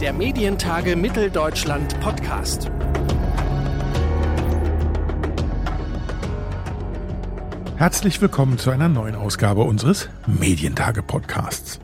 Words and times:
der 0.00 0.14
Medientage 0.14 0.96
Mitteldeutschland 0.96 2.00
Podcast. 2.00 2.70
Herzlich 7.76 8.22
willkommen 8.22 8.56
zu 8.56 8.70
einer 8.70 8.88
neuen 8.88 9.14
Ausgabe 9.14 9.60
unseres 9.60 10.08
Medientage 10.26 11.02
Podcasts. 11.02 11.80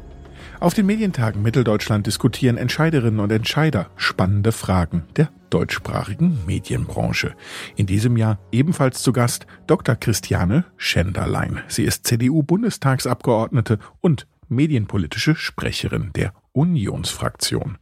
Auf 0.60 0.72
den 0.72 0.86
Medientagen 0.86 1.42
Mitteldeutschland 1.42 2.06
diskutieren 2.06 2.56
Entscheiderinnen 2.56 3.20
und 3.20 3.30
Entscheider 3.30 3.90
spannende 3.96 4.52
Fragen 4.52 5.04
der 5.16 5.28
deutschsprachigen 5.50 6.38
Medienbranche. 6.46 7.34
In 7.76 7.84
diesem 7.84 8.16
Jahr 8.16 8.38
ebenfalls 8.50 9.02
zu 9.02 9.12
Gast 9.12 9.46
Dr. 9.66 9.94
Christiane 9.94 10.64
Schenderlein. 10.78 11.60
Sie 11.68 11.84
ist 11.84 12.06
CDU-Bundestagsabgeordnete 12.06 13.78
und 14.00 14.26
medienpolitische 14.48 15.36
Sprecherin 15.36 16.12
der 16.14 16.32
Unionsfraktion. 16.56 17.76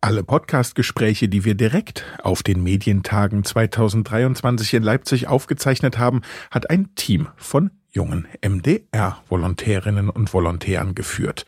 Alle 0.00 0.22
Podcastgespräche, 0.22 1.28
die 1.28 1.44
wir 1.44 1.56
direkt 1.56 2.04
auf 2.22 2.44
den 2.44 2.62
Medientagen 2.62 3.42
2023 3.42 4.74
in 4.74 4.82
Leipzig 4.84 5.26
aufgezeichnet 5.26 5.98
haben, 5.98 6.22
hat 6.52 6.70
ein 6.70 6.94
Team 6.94 7.28
von 7.36 7.72
jungen 7.90 8.28
MDR-Volontärinnen 8.46 10.08
und 10.10 10.32
Volontären 10.32 10.94
geführt. 10.94 11.46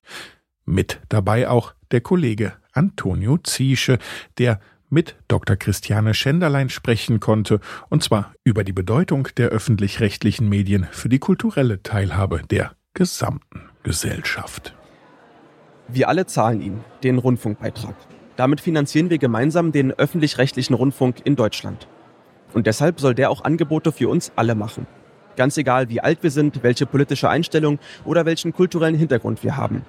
Mit 0.65 1.01
dabei 1.09 1.49
auch 1.49 1.75
der 1.93 2.01
Kollege 2.01 2.55
Antonio 2.73 3.39
Ziesche, 3.39 3.99
der 4.39 4.61
mit 4.89 5.15
Dr. 5.29 5.57
Christiane 5.57 6.15
Schenderlein 6.15 6.71
sprechen 6.71 7.21
konnte, 7.21 7.61
und 7.89 8.03
zwar 8.03 8.33
über 8.43 8.65
die 8.65 8.73
Bedeutung 8.73 9.29
der 9.37 9.51
öffentlich-rechtlichen 9.51 10.49
Medien 10.49 10.89
für 10.91 11.09
die 11.09 11.21
kulturelle 11.21 11.83
Teilhabe 11.83 12.43
der 12.51 12.73
gesamten 12.95 13.69
Gesellschaft. 13.85 14.75
Wir 15.91 16.11
alle 16.11 16.27
zahlen 16.27 16.61
ihn, 16.61 16.81
den 17.03 17.17
Rundfunkbeitrag. 17.17 17.95
Damit 18.37 18.61
finanzieren 18.61 19.09
wir 19.09 19.17
gemeinsam 19.17 19.73
den 19.73 19.91
öffentlich-rechtlichen 19.91 20.75
Rundfunk 20.75 21.17
in 21.25 21.35
Deutschland. 21.35 21.89
Und 22.53 22.67
deshalb 22.67 23.01
soll 23.01 23.15
der 23.15 23.31
auch 23.31 23.43
Angebote 23.43 23.91
für 23.91 24.11
uns 24.11 24.31
alle 24.37 24.55
machen. 24.55 24.87
Ganz 25.37 25.57
egal, 25.57 25.89
wie 25.89 26.01
alt 26.03 26.23
wir 26.23 26.31
sind, 26.31 26.63
welche 26.63 26.85
politische 26.85 27.31
Einstellung 27.31 27.79
oder 28.05 28.27
welchen 28.27 28.53
kulturellen 28.53 28.97
Hintergrund 28.97 29.43
wir 29.43 29.57
haben. 29.57 29.83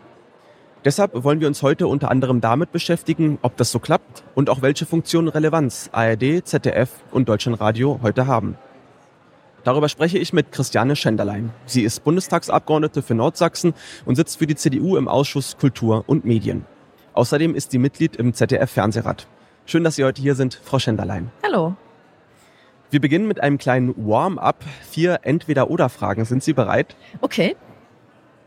Deshalb 0.86 1.24
wollen 1.26 1.42
wir 1.42 1.48
uns 1.48 1.64
heute 1.64 1.88
unter 1.88 2.10
anderem 2.10 2.40
damit 2.40 2.72
beschäftigen, 2.72 3.38
ob 3.42 3.58
das 3.58 3.70
so 3.70 3.80
klappt 3.80 4.24
und 4.36 4.50
auch 4.50 4.62
welche 4.62 4.86
Funktionen 4.86 5.28
Relevanz 5.28 5.90
ARD, 5.92 6.46
ZDF 6.46 6.92
und 7.12 7.28
Deutschlandradio 7.28 8.00
heute 8.02 8.26
haben. 8.26 8.58
Darüber 9.64 9.90
spreche 9.90 10.18
ich 10.18 10.34
mit 10.34 10.52
Christiane 10.52 10.96
Schenderlein. 10.96 11.52
Sie 11.66 11.84
ist 11.84 12.04
Bundestagsabgeordnete 12.04 13.02
für 13.02 13.16
Nordsachsen 13.16 13.74
und 14.06 14.16
sitzt 14.16 14.40
für 14.40 14.48
die 14.48 14.56
CDU 14.56 14.98
im 14.98 15.08
Ausschuss 15.08 15.58
Kultur 15.58 16.04
und 16.08 16.26
Medien. 16.26 16.66
Außerdem 17.14 17.56
ist 17.56 17.72
sie 17.72 17.78
Mitglied 17.78 18.16
im 18.16 18.34
ZDF-Fernsehrat. 18.34 19.28
Schön, 19.66 19.84
dass 19.84 19.98
Sie 19.98 20.04
heute 20.04 20.22
hier 20.22 20.36
sind, 20.36 20.60
Frau 20.64 20.80
Schenderlein. 20.80 21.32
Hallo. 21.44 21.76
Wir 22.90 23.02
beginnen 23.02 23.28
mit 23.28 23.42
einem 23.42 23.58
kleinen 23.60 23.94
Warm-up. 23.98 24.64
Vier 24.90 25.20
Entweder-Oder-Fragen. 25.22 26.26
Sind 26.26 26.44
Sie 26.44 26.54
bereit? 26.54 26.96
Okay. 27.22 27.56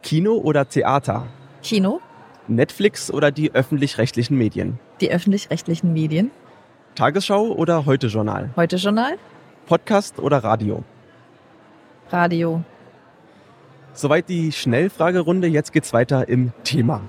Kino 0.03 0.33
oder 0.35 0.69
Theater? 0.69 1.27
Kino. 1.63 2.01
Netflix 2.49 3.13
oder 3.13 3.31
die 3.31 3.55
öffentlich-rechtlichen 3.55 4.37
Medien? 4.37 4.81
Die 5.01 5.13
öffentlich-rechtlichen 5.13 5.93
Medien. 5.93 6.33
Tagesschau 6.97 7.53
oder 7.53 7.87
Heute-Journal? 7.87 8.51
Heute-Journal. 8.57 9.17
Podcast 9.67 10.19
oder 10.19 10.39
Radio? 10.43 10.83
Radio. 12.13 12.63
Soweit 13.95 14.29
die 14.29 14.53
Schnellfragerunde. 14.53 15.49
Jetzt 15.49 15.73
geht's 15.73 15.93
weiter 15.93 16.29
im 16.29 16.53
Thema. 16.65 17.03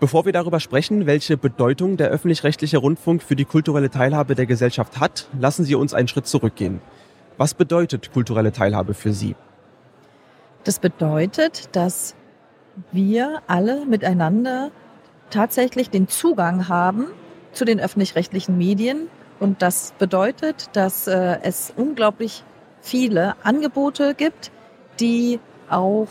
Bevor 0.00 0.24
wir 0.24 0.32
darüber 0.32 0.60
sprechen, 0.60 1.06
welche 1.06 1.36
Bedeutung 1.36 1.96
der 1.96 2.08
öffentlich-rechtliche 2.08 2.78
Rundfunk 2.78 3.22
für 3.22 3.36
die 3.36 3.44
kulturelle 3.44 3.90
Teilhabe 3.90 4.34
der 4.34 4.46
Gesellschaft 4.46 4.98
hat, 4.98 5.28
lassen 5.38 5.64
Sie 5.64 5.74
uns 5.74 5.92
einen 5.92 6.08
Schritt 6.08 6.26
zurückgehen. 6.26 6.80
Was 7.36 7.54
bedeutet 7.54 8.12
kulturelle 8.12 8.52
Teilhabe 8.52 8.94
für 8.94 9.12
Sie? 9.12 9.36
Das 10.64 10.78
bedeutet, 10.78 11.68
dass 11.76 12.14
wir 12.92 13.42
alle 13.46 13.84
miteinander 13.86 14.70
tatsächlich 15.30 15.90
den 15.90 16.08
Zugang 16.08 16.68
haben 16.68 17.06
zu 17.52 17.64
den 17.64 17.80
öffentlich-rechtlichen 17.80 18.56
Medien. 18.56 19.08
Und 19.38 19.62
das 19.62 19.94
bedeutet, 19.98 20.70
dass 20.74 21.06
äh, 21.06 21.38
es 21.42 21.72
unglaublich 21.76 22.44
viele 22.80 23.34
Angebote 23.42 24.14
gibt, 24.14 24.50
die 24.98 25.40
auch 25.68 26.08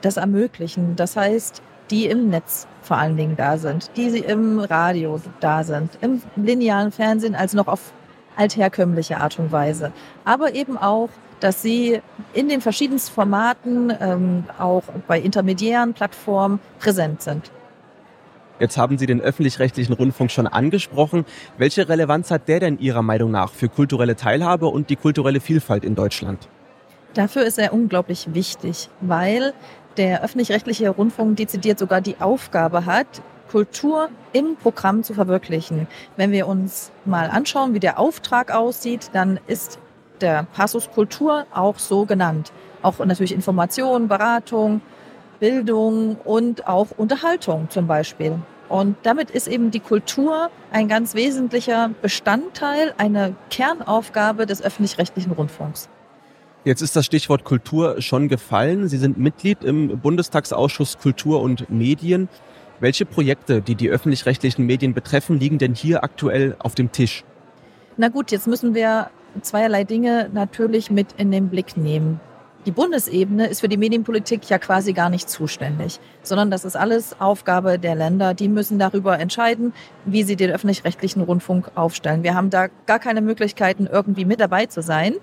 das 0.00 0.16
ermöglichen. 0.16 0.96
Das 0.96 1.16
heißt, 1.16 1.62
die 1.90 2.06
im 2.06 2.28
Netz 2.28 2.66
vor 2.82 2.98
allen 2.98 3.16
Dingen 3.16 3.36
da 3.36 3.58
sind, 3.58 3.90
die 3.96 4.18
im 4.18 4.60
Radio 4.60 5.20
da 5.40 5.64
sind, 5.64 5.90
im 6.00 6.22
linearen 6.36 6.92
Fernsehen, 6.92 7.34
also 7.34 7.56
noch 7.56 7.68
auf 7.68 7.92
altherkömmliche 8.36 9.18
Art 9.18 9.38
und 9.38 9.52
Weise. 9.52 9.92
Aber 10.24 10.54
eben 10.54 10.78
auch, 10.78 11.10
dass 11.40 11.62
sie 11.62 12.00
in 12.32 12.48
den 12.48 12.60
verschiedensten 12.60 13.12
Formaten, 13.12 13.92
ähm, 14.00 14.44
auch 14.58 14.84
bei 15.08 15.20
intermediären 15.20 15.94
Plattformen 15.94 16.60
präsent 16.78 17.22
sind. 17.22 17.50
Jetzt 18.60 18.76
haben 18.76 18.98
Sie 18.98 19.06
den 19.06 19.22
öffentlich-rechtlichen 19.22 19.94
Rundfunk 19.94 20.30
schon 20.30 20.46
angesprochen. 20.46 21.24
Welche 21.56 21.88
Relevanz 21.88 22.30
hat 22.30 22.46
der 22.46 22.60
denn 22.60 22.78
Ihrer 22.78 23.00
Meinung 23.00 23.30
nach 23.30 23.50
für 23.50 23.70
kulturelle 23.70 24.16
Teilhabe 24.16 24.66
und 24.66 24.90
die 24.90 24.96
kulturelle 24.96 25.40
Vielfalt 25.40 25.82
in 25.82 25.94
Deutschland? 25.94 26.46
Dafür 27.14 27.44
ist 27.44 27.58
er 27.58 27.72
unglaublich 27.72 28.34
wichtig, 28.34 28.90
weil 29.00 29.54
der 29.96 30.22
öffentlich-rechtliche 30.22 30.90
Rundfunk 30.90 31.38
dezidiert 31.38 31.78
sogar 31.78 32.02
die 32.02 32.20
Aufgabe 32.20 32.84
hat, 32.84 33.06
Kultur 33.50 34.10
im 34.34 34.56
Programm 34.56 35.02
zu 35.02 35.14
verwirklichen. 35.14 35.88
Wenn 36.18 36.30
wir 36.30 36.46
uns 36.46 36.92
mal 37.06 37.30
anschauen, 37.30 37.72
wie 37.72 37.80
der 37.80 37.98
Auftrag 37.98 38.54
aussieht, 38.54 39.10
dann 39.14 39.40
ist 39.46 39.78
der 40.20 40.46
Passus 40.52 40.90
Kultur 40.90 41.46
auch 41.52 41.78
so 41.78 42.04
genannt. 42.04 42.52
Auch 42.82 42.98
natürlich 42.98 43.32
Information, 43.32 44.06
Beratung, 44.06 44.82
Bildung 45.40 46.16
und 46.24 46.68
auch 46.68 46.88
Unterhaltung 46.96 47.68
zum 47.70 47.86
Beispiel. 47.86 48.38
Und 48.68 48.96
damit 49.02 49.30
ist 49.30 49.48
eben 49.48 49.72
die 49.72 49.80
Kultur 49.80 50.50
ein 50.70 50.86
ganz 50.86 51.14
wesentlicher 51.14 51.90
Bestandteil, 52.02 52.94
eine 52.98 53.34
Kernaufgabe 53.50 54.46
des 54.46 54.62
öffentlich-rechtlichen 54.62 55.32
Rundfunks. 55.32 55.88
Jetzt 56.64 56.82
ist 56.82 56.94
das 56.94 57.06
Stichwort 57.06 57.42
Kultur 57.42 58.00
schon 58.00 58.28
gefallen. 58.28 58.86
Sie 58.86 58.98
sind 58.98 59.18
Mitglied 59.18 59.64
im 59.64 59.98
Bundestagsausschuss 59.98 60.98
Kultur 60.98 61.40
und 61.40 61.70
Medien. 61.70 62.28
Welche 62.78 63.06
Projekte, 63.06 63.60
die 63.60 63.74
die 63.74 63.88
öffentlich-rechtlichen 63.88 64.66
Medien 64.66 64.94
betreffen, 64.94 65.40
liegen 65.40 65.58
denn 65.58 65.74
hier 65.74 66.04
aktuell 66.04 66.54
auf 66.58 66.74
dem 66.74 66.92
Tisch? 66.92 67.24
Na 67.96 68.08
gut, 68.08 68.30
jetzt 68.30 68.46
müssen 68.46 68.74
wir 68.74 69.10
zweierlei 69.40 69.84
Dinge 69.84 70.30
natürlich 70.32 70.90
mit 70.90 71.08
in 71.16 71.30
den 71.30 71.48
Blick 71.48 71.76
nehmen. 71.76 72.20
Die 72.66 72.72
Bundesebene 72.72 73.46
ist 73.46 73.60
für 73.60 73.68
die 73.70 73.78
Medienpolitik 73.78 74.50
ja 74.50 74.58
quasi 74.58 74.92
gar 74.92 75.08
nicht 75.08 75.30
zuständig, 75.30 75.98
sondern 76.22 76.50
das 76.50 76.66
ist 76.66 76.76
alles 76.76 77.18
Aufgabe 77.18 77.78
der 77.78 77.94
Länder. 77.94 78.34
Die 78.34 78.48
müssen 78.48 78.78
darüber 78.78 79.18
entscheiden, 79.18 79.72
wie 80.04 80.24
sie 80.24 80.36
den 80.36 80.50
öffentlich-rechtlichen 80.50 81.22
Rundfunk 81.22 81.70
aufstellen. 81.74 82.22
Wir 82.22 82.34
haben 82.34 82.50
da 82.50 82.68
gar 82.84 82.98
keine 82.98 83.22
Möglichkeiten, 83.22 83.88
irgendwie 83.90 84.26
mit 84.26 84.40
dabei 84.40 84.66
zu 84.66 84.82
sein. 84.82 85.14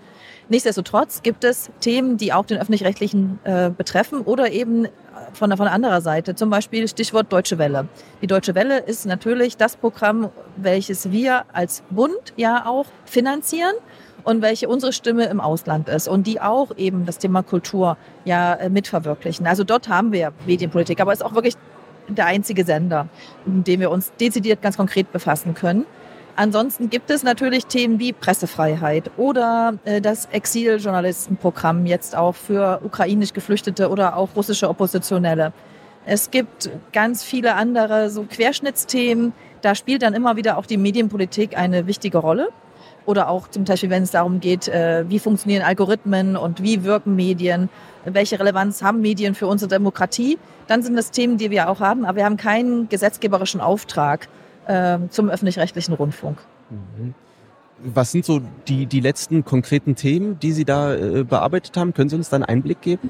Nichtsdestotrotz 0.49 1.21
gibt 1.21 1.43
es 1.43 1.69
Themen, 1.79 2.17
die 2.17 2.33
auch 2.33 2.45
den 2.45 2.57
öffentlich-rechtlichen 2.57 3.39
äh, 3.43 3.69
betreffen 3.69 4.21
oder 4.21 4.51
eben 4.51 4.87
von, 5.33 5.55
von 5.55 5.67
anderer 5.67 6.01
Seite. 6.01 6.33
Zum 6.33 6.49
Beispiel 6.49 6.87
Stichwort 6.87 7.31
Deutsche 7.31 7.59
Welle. 7.59 7.87
Die 8.23 8.27
Deutsche 8.27 8.55
Welle 8.55 8.79
ist 8.79 9.05
natürlich 9.05 9.57
das 9.57 9.75
Programm, 9.75 10.29
welches 10.55 11.11
wir 11.11 11.45
als 11.53 11.83
Bund 11.91 12.33
ja 12.35 12.65
auch 12.65 12.87
finanzieren 13.05 13.73
und 14.27 14.41
welche 14.41 14.67
unsere 14.67 14.91
Stimme 14.91 15.23
im 15.27 15.39
Ausland 15.39 15.88
ist 15.88 16.09
und 16.09 16.27
die 16.27 16.41
auch 16.41 16.75
eben 16.75 17.05
das 17.05 17.17
Thema 17.17 17.43
Kultur 17.43 17.95
ja 18.25 18.55
äh, 18.55 18.69
mitverwirklichen. 18.69 19.47
Also 19.47 19.63
dort 19.63 19.88
haben 19.88 20.11
wir 20.11 20.33
Medienpolitik, 20.45 20.99
aber 20.99 21.13
es 21.13 21.19
ist 21.19 21.25
auch 21.25 21.33
wirklich 21.33 21.55
der 22.09 22.25
einzige 22.25 22.65
Sender, 22.65 23.07
mit 23.45 23.68
dem 23.68 23.79
wir 23.79 23.89
uns 23.89 24.12
dezidiert 24.19 24.62
ganz 24.62 24.75
konkret 24.75 25.13
befassen 25.13 25.53
können. 25.53 25.85
Ansonsten 26.35 26.89
gibt 26.89 27.09
es 27.09 27.24
natürlich 27.24 27.68
Themen 27.68 28.00
wie 28.00 28.12
Pressefreiheit 28.12 29.12
oder 29.15 29.75
äh, 29.85 30.01
das 30.01 30.25
Exiljournalistenprogramm 30.25 31.85
jetzt 31.85 32.13
auch 32.13 32.35
für 32.35 32.81
ukrainisch 32.83 33.31
Geflüchtete 33.31 33.89
oder 33.89 34.18
auch 34.18 34.35
russische 34.35 34.68
Oppositionelle. 34.68 35.53
Es 36.06 36.31
gibt 36.31 36.69
ganz 36.91 37.24
viele 37.24 37.56
andere 37.56 38.09
so 38.09 38.24
Querschnittsthemen. 38.24 39.31
Da 39.62 39.74
spielt 39.74 40.01
dann 40.01 40.13
immer 40.13 40.35
wieder 40.35 40.57
auch 40.57 40.65
die 40.65 40.77
Medienpolitik 40.77 41.57
eine 41.57 41.88
wichtige 41.88 42.18
Rolle 42.18 42.50
oder 43.07 43.30
auch 43.30 43.48
zum 43.48 43.63
Beispiel, 43.63 43.89
wenn 43.89 44.04
es 44.04 44.12
darum 44.12 44.39
geht, 44.42 44.68
äh, 44.68 45.06
wie 45.07 45.18
funktionieren 45.18 45.63
Algorithmen 45.63 46.36
und 46.36 46.62
wie 46.62 46.83
wirken 46.83 47.15
Medien, 47.15 47.69
welche 48.04 48.38
Relevanz 48.39 48.83
haben 48.83 49.01
Medien 49.01 49.33
für 49.33 49.48
unsere 49.48 49.69
Demokratie, 49.69 50.38
dann 50.68 50.83
sind 50.83 50.95
das 50.95 51.12
Themen, 51.12 51.38
die 51.38 51.50
wir 51.50 51.69
auch 51.69 51.80
haben, 51.80 52.06
aber 52.06 52.18
wir 52.18 52.25
haben 52.25 52.38
keinen 52.38 52.89
gesetzgeberischen 52.89 53.62
Auftrag 53.62 54.27
äh, 54.68 55.00
zum 55.09 55.30
öffentlich-rechtlichen 55.30 55.94
Rundfunk. 55.94 56.38
Mhm. 56.69 57.13
Was 57.80 58.12
sind 58.12 58.25
so 58.25 58.42
die, 58.68 58.88
die 58.88 59.00
letzten 59.00 59.45
konkreten 59.45 59.95
Themen, 59.95 60.38
die 60.39 60.51
Sie 60.51 60.65
da 60.65 60.94
äh, 60.94 61.24
bearbeitet 61.24 61.77
haben? 61.77 61.94
Können 61.94 62.10
Sie 62.10 62.15
uns 62.15 62.30
da 62.30 62.36
einen 62.36 62.45
Einblick 62.45 62.81
geben? 62.81 63.10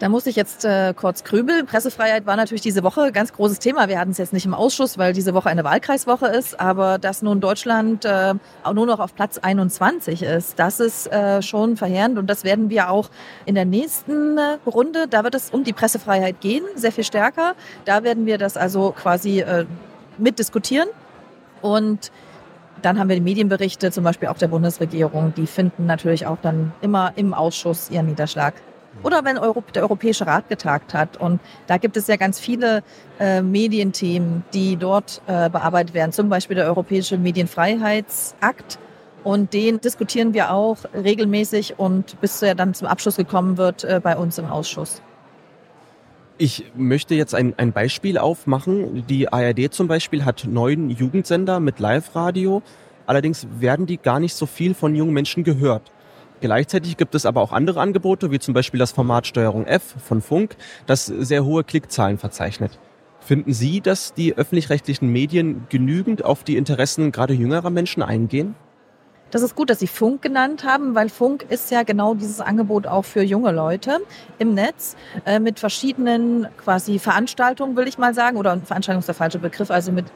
Da 0.00 0.08
muss 0.08 0.26
ich 0.26 0.34
jetzt 0.34 0.64
äh, 0.64 0.92
kurz 0.92 1.22
grübeln. 1.22 1.66
Pressefreiheit 1.66 2.26
war 2.26 2.34
natürlich 2.34 2.62
diese 2.62 2.82
Woche 2.82 3.12
ganz 3.12 3.32
großes 3.32 3.60
Thema. 3.60 3.88
Wir 3.88 4.00
hatten 4.00 4.10
es 4.10 4.18
jetzt 4.18 4.32
nicht 4.32 4.44
im 4.44 4.52
Ausschuss, 4.52 4.98
weil 4.98 5.12
diese 5.12 5.34
Woche 5.34 5.48
eine 5.48 5.62
Wahlkreiswoche 5.62 6.26
ist. 6.26 6.58
Aber 6.58 6.98
dass 6.98 7.22
nun 7.22 7.40
Deutschland 7.40 8.04
äh, 8.04 8.34
auch 8.64 8.72
nur 8.72 8.86
noch 8.86 8.98
auf 8.98 9.14
Platz 9.14 9.38
21 9.38 10.22
ist, 10.22 10.58
das 10.58 10.80
ist 10.80 11.06
äh, 11.12 11.42
schon 11.42 11.76
verheerend. 11.76 12.18
Und 12.18 12.28
das 12.28 12.42
werden 12.42 12.70
wir 12.70 12.90
auch 12.90 13.08
in 13.46 13.54
der 13.54 13.66
nächsten 13.66 14.36
äh, 14.36 14.58
Runde, 14.66 15.06
da 15.08 15.22
wird 15.22 15.36
es 15.36 15.50
um 15.50 15.62
die 15.62 15.72
Pressefreiheit 15.72 16.40
gehen, 16.40 16.64
sehr 16.74 16.90
viel 16.90 17.04
stärker. 17.04 17.54
Da 17.84 18.02
werden 18.02 18.26
wir 18.26 18.36
das 18.36 18.56
also 18.56 18.90
quasi 18.90 19.40
äh, 19.40 19.64
mitdiskutieren. 20.18 20.88
Und 21.62 22.10
dann 22.82 22.98
haben 22.98 23.08
wir 23.08 23.16
die 23.16 23.22
Medienberichte, 23.22 23.92
zum 23.92 24.02
Beispiel 24.02 24.26
auch 24.26 24.38
der 24.38 24.48
Bundesregierung, 24.48 25.32
die 25.36 25.46
finden 25.46 25.86
natürlich 25.86 26.26
auch 26.26 26.38
dann 26.42 26.72
immer 26.80 27.12
im 27.14 27.32
Ausschuss 27.32 27.90
ihren 27.90 28.06
Niederschlag. 28.06 28.54
Oder 29.04 29.22
wenn 29.24 29.36
der 29.36 29.82
Europäische 29.82 30.26
Rat 30.26 30.48
getagt 30.48 30.94
hat. 30.94 31.18
Und 31.18 31.40
da 31.66 31.76
gibt 31.76 31.96
es 31.96 32.06
ja 32.06 32.16
ganz 32.16 32.40
viele 32.40 32.82
äh, 33.20 33.42
Medienthemen, 33.42 34.44
die 34.54 34.76
dort 34.76 35.20
äh, 35.26 35.50
bearbeitet 35.50 35.94
werden. 35.94 36.10
Zum 36.10 36.30
Beispiel 36.30 36.56
der 36.56 36.64
Europäische 36.66 37.18
Medienfreiheitsakt. 37.18 38.78
Und 39.22 39.52
den 39.52 39.80
diskutieren 39.80 40.34
wir 40.34 40.50
auch 40.50 40.78
regelmäßig 40.94 41.78
und 41.78 42.20
bis 42.20 42.42
er 42.42 42.54
dann 42.54 42.74
zum 42.74 42.88
Abschluss 42.88 43.16
gekommen 43.16 43.56
wird 43.58 43.84
äh, 43.84 44.00
bei 44.02 44.16
uns 44.16 44.38
im 44.38 44.46
Ausschuss. 44.46 45.02
Ich 46.36 46.72
möchte 46.74 47.14
jetzt 47.14 47.34
ein, 47.34 47.54
ein 47.58 47.72
Beispiel 47.72 48.18
aufmachen. 48.18 49.06
Die 49.06 49.32
ARD 49.32 49.72
zum 49.72 49.86
Beispiel 49.86 50.24
hat 50.24 50.46
neun 50.48 50.90
Jugendsender 50.90 51.60
mit 51.60 51.78
Live-Radio. 51.78 52.62
Allerdings 53.06 53.46
werden 53.60 53.86
die 53.86 53.98
gar 53.98 54.18
nicht 54.18 54.34
so 54.34 54.46
viel 54.46 54.74
von 54.74 54.94
jungen 54.94 55.12
Menschen 55.12 55.44
gehört. 55.44 55.92
Gleichzeitig 56.44 56.98
gibt 56.98 57.14
es 57.14 57.24
aber 57.24 57.40
auch 57.40 57.52
andere 57.52 57.80
Angebote, 57.80 58.30
wie 58.30 58.38
zum 58.38 58.52
Beispiel 58.52 58.78
das 58.78 58.92
Format 58.92 59.26
Steuerung 59.26 59.64
F 59.64 59.94
von 59.96 60.20
Funk, 60.20 60.56
das 60.84 61.06
sehr 61.06 61.42
hohe 61.42 61.64
Klickzahlen 61.64 62.18
verzeichnet. 62.18 62.78
Finden 63.18 63.54
Sie, 63.54 63.80
dass 63.80 64.12
die 64.12 64.36
öffentlich-rechtlichen 64.36 65.08
Medien 65.08 65.66
genügend 65.70 66.22
auf 66.22 66.44
die 66.44 66.58
Interessen 66.58 67.12
gerade 67.12 67.32
jüngerer 67.32 67.70
Menschen 67.70 68.02
eingehen? 68.02 68.56
Das 69.30 69.40
ist 69.40 69.54
gut, 69.54 69.70
dass 69.70 69.78
Sie 69.78 69.86
Funk 69.86 70.20
genannt 70.20 70.64
haben, 70.64 70.94
weil 70.94 71.08
Funk 71.08 71.46
ist 71.48 71.70
ja 71.70 71.82
genau 71.82 72.12
dieses 72.12 72.42
Angebot 72.42 72.86
auch 72.86 73.06
für 73.06 73.22
junge 73.22 73.50
Leute 73.50 74.00
im 74.38 74.52
Netz 74.52 74.96
äh, 75.24 75.40
mit 75.40 75.58
verschiedenen 75.58 76.48
quasi 76.62 76.98
Veranstaltungen, 76.98 77.74
will 77.74 77.88
ich 77.88 77.96
mal 77.96 78.12
sagen, 78.12 78.36
oder 78.36 78.58
Veranstaltung 78.58 79.00
ist 79.00 79.08
der 79.08 79.14
falsche 79.14 79.38
Begriff, 79.38 79.70
also 79.70 79.92
mit 79.92 80.12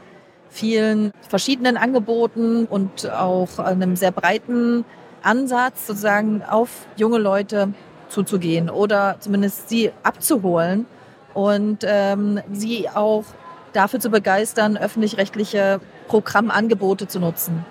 vielen 0.51 1.11
verschiedenen 1.27 1.79
Angeboten 1.79 2.67
und 2.67 3.11
auch 3.11 3.59
einem 3.59 3.97
sehr 3.97 4.13
breiten 4.13 4.85
Ansatz, 5.23 5.87
sozusagen 5.87 6.43
auf 6.43 6.87
junge 6.97 7.19
Leute 7.19 7.73
zuzugehen 8.09 8.71
oder 8.71 9.17
zumindest 9.21 9.69
sie 9.69 9.93
abzuholen 10.03 10.87
und 11.35 11.85
ähm, 11.85 12.41
sie 12.53 12.89
auch 12.89 13.25
dafür 13.73 14.01
zu 14.01 14.11
begeistern, 14.11 14.77
öffentlich-rechtliche 14.77 15.81
Programmangebote 16.09 17.07
zu 17.07 17.21
nutzen. 17.21 17.65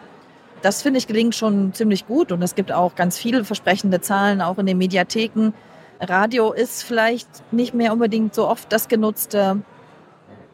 Das 0.61 0.81
finde 0.81 0.99
ich 0.99 1.07
gelingt 1.07 1.35
schon 1.35 1.73
ziemlich 1.73 2.07
gut 2.07 2.31
und 2.31 2.41
es 2.41 2.55
gibt 2.55 2.71
auch 2.71 2.95
ganz 2.95 3.17
viele 3.17 3.44
versprechende 3.44 4.01
Zahlen, 4.01 4.41
auch 4.41 4.57
in 4.57 4.65
den 4.65 4.77
Mediatheken. 4.77 5.53
Radio 5.99 6.51
ist 6.51 6.83
vielleicht 6.83 7.27
nicht 7.51 7.73
mehr 7.73 7.94
unbedingt 7.94 8.33
so 8.33 8.47
oft 8.47 8.71
das 8.71 8.88
genutzte 8.88 9.61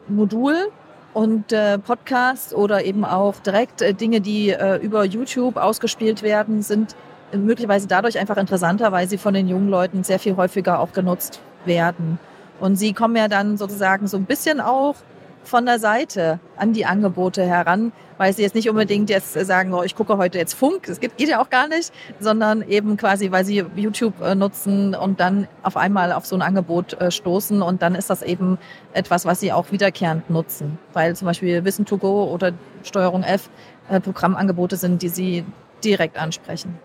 Modul, 0.08 0.70
und 1.14 1.52
äh, 1.52 1.78
Podcasts 1.78 2.52
oder 2.52 2.84
eben 2.84 3.04
auch 3.04 3.36
direkt 3.36 3.80
äh, 3.80 3.94
Dinge, 3.94 4.20
die 4.20 4.50
äh, 4.50 4.76
über 4.76 5.04
YouTube 5.04 5.56
ausgespielt 5.56 6.22
werden, 6.22 6.62
sind 6.62 6.96
möglicherweise 7.32 7.88
dadurch 7.88 8.18
einfach 8.18 8.36
interessanter, 8.36 8.92
weil 8.92 9.08
sie 9.08 9.18
von 9.18 9.32
den 9.32 9.48
jungen 9.48 9.68
Leuten 9.68 10.04
sehr 10.04 10.18
viel 10.18 10.36
häufiger 10.36 10.80
auch 10.80 10.92
genutzt 10.92 11.40
werden. 11.64 12.18
Und 12.60 12.76
sie 12.76 12.92
kommen 12.92 13.16
ja 13.16 13.28
dann 13.28 13.56
sozusagen 13.56 14.06
so 14.06 14.16
ein 14.16 14.24
bisschen 14.24 14.60
auch 14.60 14.96
von 15.44 15.66
der 15.66 15.78
Seite 15.78 16.40
an 16.56 16.72
die 16.72 16.86
Angebote 16.86 17.44
heran, 17.44 17.92
weil 18.18 18.32
sie 18.32 18.42
jetzt 18.42 18.54
nicht 18.54 18.68
unbedingt 18.68 19.10
jetzt 19.10 19.32
sagen, 19.32 19.72
oh, 19.74 19.82
ich 19.82 19.94
gucke 19.94 20.16
heute 20.16 20.38
jetzt 20.38 20.54
Funk, 20.54 20.84
das 20.86 21.00
geht, 21.00 21.16
geht 21.16 21.28
ja 21.28 21.40
auch 21.40 21.50
gar 21.50 21.68
nicht, 21.68 21.92
sondern 22.20 22.62
eben 22.62 22.96
quasi, 22.96 23.30
weil 23.30 23.44
sie 23.44 23.64
YouTube 23.76 24.20
äh, 24.20 24.34
nutzen 24.34 24.94
und 24.94 25.20
dann 25.20 25.48
auf 25.62 25.76
einmal 25.76 26.12
auf 26.12 26.26
so 26.26 26.36
ein 26.36 26.42
Angebot 26.42 26.94
äh, 26.94 27.10
stoßen 27.10 27.62
und 27.62 27.82
dann 27.82 27.94
ist 27.94 28.10
das 28.10 28.22
eben 28.22 28.58
etwas, 28.92 29.24
was 29.24 29.40
sie 29.40 29.52
auch 29.52 29.72
wiederkehrend 29.72 30.30
nutzen, 30.30 30.78
weil 30.92 31.16
zum 31.16 31.26
Beispiel 31.26 31.64
Wissen 31.64 31.84
to 31.84 31.98
Go 31.98 32.24
oder 32.24 32.52
Steuerung 32.82 33.22
F 33.22 33.50
äh, 33.88 34.00
Programmangebote 34.00 34.76
sind, 34.76 35.02
die 35.02 35.08
sie 35.08 35.44
direkt 35.84 36.16
ansprechen. 36.16 36.78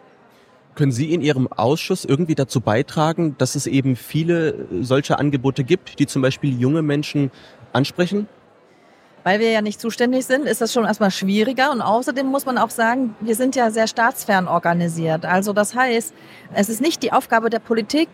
Können 0.75 0.91
Sie 0.91 1.13
in 1.13 1.21
Ihrem 1.21 1.51
Ausschuss 1.51 2.05
irgendwie 2.05 2.35
dazu 2.35 2.61
beitragen, 2.61 3.35
dass 3.37 3.55
es 3.55 3.67
eben 3.67 3.95
viele 3.95 4.67
solcher 4.81 5.19
Angebote 5.19 5.63
gibt, 5.63 5.99
die 5.99 6.07
zum 6.07 6.21
Beispiel 6.21 6.57
junge 6.57 6.81
Menschen 6.81 7.31
ansprechen? 7.73 8.27
Weil 9.23 9.39
wir 9.39 9.51
ja 9.51 9.61
nicht 9.61 9.81
zuständig 9.81 10.25
sind, 10.25 10.45
ist 10.45 10.61
das 10.61 10.71
schon 10.71 10.85
erstmal 10.85 11.11
schwieriger. 11.11 11.71
Und 11.71 11.81
außerdem 11.81 12.25
muss 12.27 12.45
man 12.45 12.57
auch 12.57 12.69
sagen, 12.69 13.15
wir 13.19 13.35
sind 13.35 13.55
ja 13.55 13.69
sehr 13.71 13.87
staatsfern 13.87 14.47
organisiert. 14.47 15.25
Also 15.25 15.53
das 15.53 15.75
heißt, 15.75 16.13
es 16.53 16.69
ist 16.69 16.81
nicht 16.81 17.03
die 17.03 17.11
Aufgabe 17.11 17.49
der 17.49 17.59
Politik, 17.59 18.07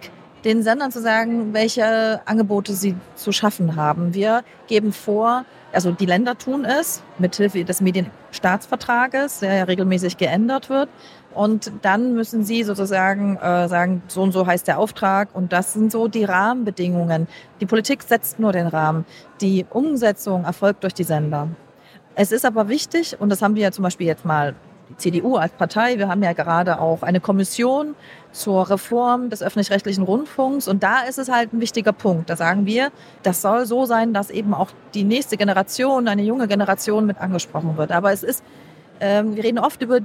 den 0.44 0.62
Sendern 0.62 0.92
zu 0.92 1.02
sagen, 1.02 1.54
welche 1.54 2.22
Angebote 2.25 2.74
sie 2.74 2.96
zu 3.16 3.31
schaffen 3.31 3.75
haben. 3.75 4.13
Wir 4.13 4.44
geben 4.68 4.94
vor, 4.94 5.44
also 5.74 5.92
die 5.92 6.06
Länder 6.06 6.38
tun 6.38 6.66
es 6.66 7.02
mithilfe 7.18 7.66
des 7.66 7.81
Medienstaatsvertrages, 7.81 9.40
der 9.40 9.56
ja 9.56 9.63
regelmäßig 9.63 10.18
geändert 10.18 10.69
wird. 10.69 10.90
Und 11.36 11.72
dann 11.82 12.16
müssen 12.16 12.46
Sie 12.46 12.64
sozusagen 12.64 13.36
äh, 13.38 13.68
sagen, 13.68 14.02
so 14.08 14.22
und 14.22 14.32
so 14.32 14.48
heißt 14.48 14.68
der 14.68 14.80
Auftrag 14.80 15.28
und 15.34 15.52
das 15.52 15.74
sind 15.74 15.92
so 15.92 16.08
die 16.08 16.24
Rahmenbedingungen. 16.24 17.28
Die 17.60 17.66
Politik 17.66 18.04
setzt 18.04 18.40
nur 18.40 18.54
den 18.54 18.68
Rahmen. 18.68 19.06
Die 19.42 19.66
Umsetzung 19.70 20.46
erfolgt 20.46 20.84
durch 20.84 20.94
die 20.94 21.04
Sender. 21.04 21.50
Es 22.16 22.32
ist 22.32 22.46
aber 22.46 22.70
wichtig, 22.70 23.18
und 23.20 23.30
das 23.30 23.42
haben 23.42 23.56
wir 23.56 23.64
ja 23.64 23.72
zum 23.72 23.84
Beispiel 23.84 24.08
jetzt 24.08 24.24
mal 24.24 24.56
die 24.90 24.96
CDU 24.98 25.36
als 25.36 25.52
Partei, 25.52 25.98
wir 25.98 26.08
haben 26.08 26.24
ja 26.24 26.32
gerade 26.34 26.80
auch 26.80 27.04
eine 27.04 27.20
Kommission 27.20 27.96
zur 28.31 28.70
Reform 28.70 29.30
des 29.30 29.42
öffentlich-rechtlichen 29.42 30.04
Rundfunks 30.04 30.68
und 30.68 30.84
da 30.84 31.02
ist 31.02 31.18
es 31.18 31.30
halt 31.30 31.54
ein 31.54 31.60
wichtiger 31.60 31.92
Punkt. 31.92 32.30
Da 32.30 32.38
sagen 32.38 32.66
wir, 32.66 32.92
das 33.24 33.42
soll 33.42 33.66
so 33.66 33.86
sein, 33.86 34.14
dass 34.14 34.30
eben 34.30 34.54
auch 34.54 34.70
die 34.94 35.04
nächste 35.04 35.36
Generation, 35.36 36.08
eine 36.08 36.22
junge 36.22 36.48
Generation 36.48 37.06
mit 37.06 37.20
angesprochen 37.20 37.76
wird. 37.78 37.92
Aber 37.92 38.14
es 38.14 38.24
ist, 38.24 38.44
ähm, 39.02 39.36
wir 39.36 39.44
reden 39.44 39.60
oft 39.60 39.81
über 39.81 40.00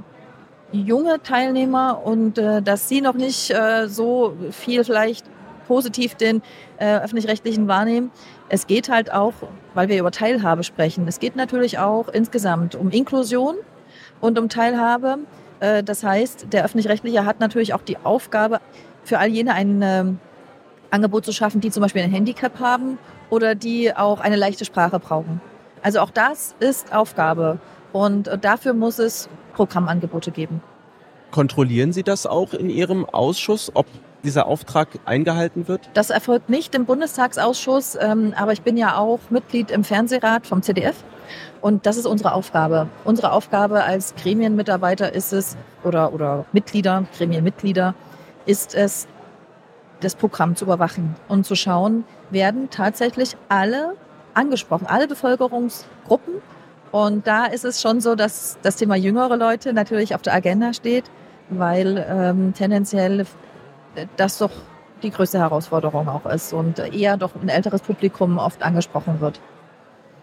junge 0.72 1.22
Teilnehmer 1.22 2.02
und 2.04 2.38
äh, 2.38 2.62
dass 2.62 2.88
sie 2.88 3.00
noch 3.00 3.14
nicht 3.14 3.50
äh, 3.50 3.88
so 3.88 4.34
viel 4.50 4.84
vielleicht 4.84 5.26
positiv 5.66 6.14
den 6.14 6.42
äh, 6.78 6.98
öffentlich-rechtlichen 6.98 7.68
wahrnehmen. 7.68 8.10
Es 8.48 8.66
geht 8.66 8.88
halt 8.88 9.12
auch, 9.12 9.34
weil 9.74 9.88
wir 9.88 9.98
über 9.98 10.10
Teilhabe 10.10 10.64
sprechen, 10.64 11.06
es 11.06 11.20
geht 11.20 11.36
natürlich 11.36 11.78
auch 11.78 12.08
insgesamt 12.08 12.74
um 12.74 12.90
Inklusion 12.90 13.54
und 14.20 14.38
um 14.38 14.48
Teilhabe. 14.48 15.18
Äh, 15.60 15.84
das 15.84 16.02
heißt, 16.02 16.52
der 16.52 16.64
öffentlich-rechtliche 16.64 17.24
hat 17.24 17.40
natürlich 17.40 17.74
auch 17.74 17.82
die 17.82 17.98
Aufgabe, 17.98 18.60
für 19.04 19.18
all 19.18 19.28
jene 19.28 19.54
ein 19.54 19.82
äh, 19.82 20.04
Angebot 20.90 21.24
zu 21.24 21.32
schaffen, 21.32 21.60
die 21.60 21.70
zum 21.70 21.82
Beispiel 21.82 22.02
ein 22.02 22.10
Handicap 22.10 22.58
haben 22.58 22.98
oder 23.30 23.54
die 23.54 23.94
auch 23.94 24.20
eine 24.20 24.36
leichte 24.36 24.64
Sprache 24.64 24.98
brauchen. 24.98 25.40
Also 25.82 26.00
auch 26.00 26.10
das 26.10 26.54
ist 26.58 26.92
Aufgabe. 26.92 27.58
Und 27.92 28.30
dafür 28.42 28.72
muss 28.72 28.98
es 28.98 29.28
Programmangebote 29.60 30.30
geben. 30.30 30.62
Kontrollieren 31.30 31.92
Sie 31.92 32.02
das 32.02 32.26
auch 32.26 32.54
in 32.54 32.70
Ihrem 32.70 33.04
Ausschuss, 33.04 33.70
ob 33.74 33.84
dieser 34.24 34.46
Auftrag 34.46 34.88
eingehalten 35.04 35.68
wird? 35.68 35.82
Das 35.92 36.08
erfolgt 36.08 36.48
nicht 36.48 36.74
im 36.74 36.86
Bundestagsausschuss, 36.86 37.98
ähm, 38.00 38.32
aber 38.38 38.54
ich 38.54 38.62
bin 38.62 38.78
ja 38.78 38.96
auch 38.96 39.20
Mitglied 39.28 39.70
im 39.70 39.84
Fernsehrat 39.84 40.46
vom 40.46 40.62
ZDF. 40.62 41.04
Und 41.60 41.84
das 41.84 41.98
ist 41.98 42.06
unsere 42.06 42.32
Aufgabe. 42.32 42.88
Unsere 43.04 43.32
Aufgabe 43.32 43.84
als 43.84 44.14
Gremienmitarbeiter 44.14 45.12
ist 45.12 45.34
es, 45.34 45.58
oder, 45.84 46.14
oder 46.14 46.46
Mitglieder, 46.52 47.04
Gremienmitglieder, 47.18 47.94
ist 48.46 48.74
es, 48.74 49.08
das 50.00 50.14
Programm 50.14 50.56
zu 50.56 50.64
überwachen 50.64 51.16
und 51.28 51.44
zu 51.44 51.54
schauen, 51.54 52.04
werden 52.30 52.70
tatsächlich 52.70 53.36
alle 53.50 53.94
angesprochen, 54.32 54.86
alle 54.86 55.06
Bevölkerungsgruppen 55.06 56.36
und 56.92 57.26
da 57.26 57.46
ist 57.46 57.64
es 57.64 57.80
schon 57.80 58.00
so, 58.00 58.14
dass 58.14 58.58
das 58.62 58.76
Thema 58.76 58.96
jüngere 58.96 59.36
Leute 59.36 59.72
natürlich 59.72 60.14
auf 60.14 60.22
der 60.22 60.34
Agenda 60.34 60.72
steht, 60.72 61.04
weil 61.48 62.04
ähm, 62.08 62.52
tendenziell 62.54 63.26
das 64.16 64.38
doch 64.38 64.50
die 65.02 65.10
größte 65.10 65.38
Herausforderung 65.38 66.08
auch 66.08 66.26
ist 66.26 66.52
und 66.52 66.78
eher 66.78 67.16
doch 67.16 67.30
ein 67.40 67.48
älteres 67.48 67.80
Publikum 67.80 68.38
oft 68.38 68.62
angesprochen 68.62 69.20
wird. 69.20 69.40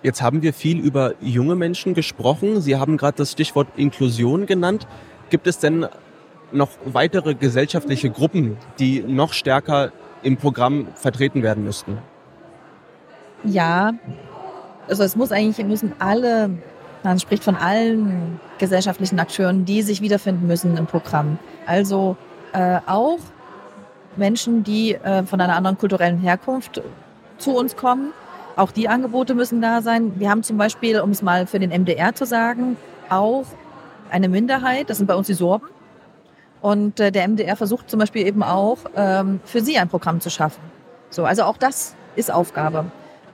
Jetzt 0.04 0.22
haben 0.22 0.42
wir 0.42 0.54
viel 0.54 0.80
über 0.80 1.14
junge 1.20 1.56
Menschen 1.56 1.94
gesprochen. 1.94 2.62
Sie 2.62 2.76
haben 2.76 2.98
gerade 2.98 3.18
das 3.18 3.32
Stichwort 3.32 3.68
Inklusion 3.76 4.46
genannt. 4.46 4.88
Gibt 5.30 5.48
es 5.48 5.58
denn 5.60 5.88
noch 6.52 6.70
weitere 6.86 7.34
gesellschaftliche 7.34 8.10
Gruppen, 8.10 8.58
die 8.80 9.02
noch 9.02 9.34
stärker 9.34 9.92
im 10.22 10.38
Programm 10.38 10.88
vertreten 10.96 11.44
werden 11.44 11.64
müssten? 11.64 11.98
Ja, 13.44 13.94
also 14.88 15.04
es 15.04 15.16
muss 15.16 15.32
eigentlich, 15.32 15.66
müssen 15.66 15.94
alle, 16.00 16.50
man 17.04 17.20
spricht 17.20 17.44
von 17.44 17.56
allen 17.56 18.40
gesellschaftlichen 18.58 19.20
Akteuren, 19.20 19.66
die 19.66 19.82
sich 19.82 20.02
wiederfinden 20.02 20.48
müssen 20.48 20.78
im 20.78 20.86
Programm. 20.86 21.40
Also 21.66 22.18
äh, 22.54 22.80
auch 22.86 23.20
Menschen, 24.16 24.64
die 24.64 24.96
äh, 24.96 25.24
von 25.24 25.40
einer 25.42 25.56
anderen 25.56 25.78
kulturellen 25.78 26.20
Herkunft 26.20 26.82
zu 27.38 27.56
uns 27.56 27.76
kommen. 27.76 28.14
Auch 28.56 28.72
die 28.72 28.90
Angebote 28.90 29.36
müssen 29.36 29.62
da 29.62 29.82
sein. 29.82 30.14
Wir 30.20 30.30
haben 30.30 30.42
zum 30.42 30.58
Beispiel, 30.58 31.00
um 31.00 31.12
es 31.12 31.22
mal 31.22 31.46
für 31.46 31.60
den 31.60 31.70
MDR 31.70 32.16
zu 32.16 32.26
sagen, 32.26 32.78
auch 33.10 33.46
eine 34.10 34.30
Minderheit, 34.30 34.90
das 34.90 34.98
sind 34.98 35.08
bei 35.08 35.16
uns 35.16 35.28
die 35.28 35.34
Sorben. 35.34 35.68
Und 36.62 37.00
äh, 37.00 37.12
der 37.12 37.28
MDR 37.28 37.56
versucht 37.56 37.90
zum 37.90 38.00
Beispiel 38.00 38.26
eben 38.26 38.42
auch, 38.42 38.80
ähm, 38.96 39.40
für 39.46 39.62
sie 39.62 39.78
ein 39.78 39.90
Programm 39.90 40.22
zu 40.22 40.30
schaffen. 40.32 40.62
So, 41.10 41.26
also 41.26 41.44
auch 41.44 41.58
das 41.58 41.96
ist 42.16 42.32
Aufgabe. 42.32 42.86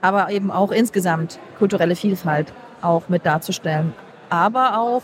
Aber 0.04 0.30
eben 0.30 0.50
auch 0.50 0.70
insgesamt 0.70 1.38
kulturelle 1.58 1.96
Vielfalt 1.96 2.52
auch 2.82 3.08
mit 3.08 3.24
darzustellen. 3.24 3.94
Aber 4.28 4.78
auch, 4.78 5.00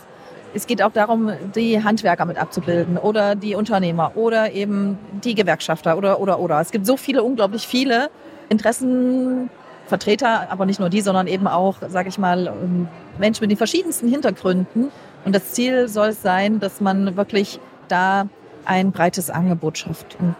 es 0.53 0.67
geht 0.67 0.83
auch 0.83 0.91
darum, 0.91 1.31
die 1.55 1.83
Handwerker 1.83 2.25
mit 2.25 2.37
abzubilden 2.37 2.99
oder 2.99 3.33
die 3.33 3.55
Unternehmer 3.55 4.11
oder 4.13 4.51
eben 4.51 4.99
die 5.23 5.33
Gewerkschafter 5.33 5.97
oder, 5.97 6.19
oder, 6.19 6.39
oder. 6.39 6.61
Es 6.61 6.69
gibt 6.69 6.85
so 6.85 6.97
viele, 6.97 7.23
unglaublich 7.23 7.65
viele 7.65 8.11
Interessenvertreter, 8.49 10.51
aber 10.51 10.67
nicht 10.67 10.79
nur 10.79 10.89
die, 10.89 11.01
sondern 11.01 11.25
eben 11.25 11.47
auch, 11.47 11.77
sage 11.87 12.09
ich 12.09 12.19
mal, 12.19 12.45
ähm, 12.45 12.87
Menschen 13.17 13.41
mit 13.41 13.49
den 13.49 13.57
verschiedensten 13.57 14.07
Hintergründen. 14.07 14.91
Und 15.25 15.33
das 15.33 15.53
Ziel 15.53 15.87
soll 15.87 16.09
es 16.09 16.21
sein, 16.21 16.59
dass 16.59 16.79
man 16.79 17.17
wirklich 17.17 17.59
da 17.87 18.27
ein 18.65 18.91
breites 18.91 19.31
Angebot 19.31 19.79
schafft 19.79 20.15
und 20.19 20.35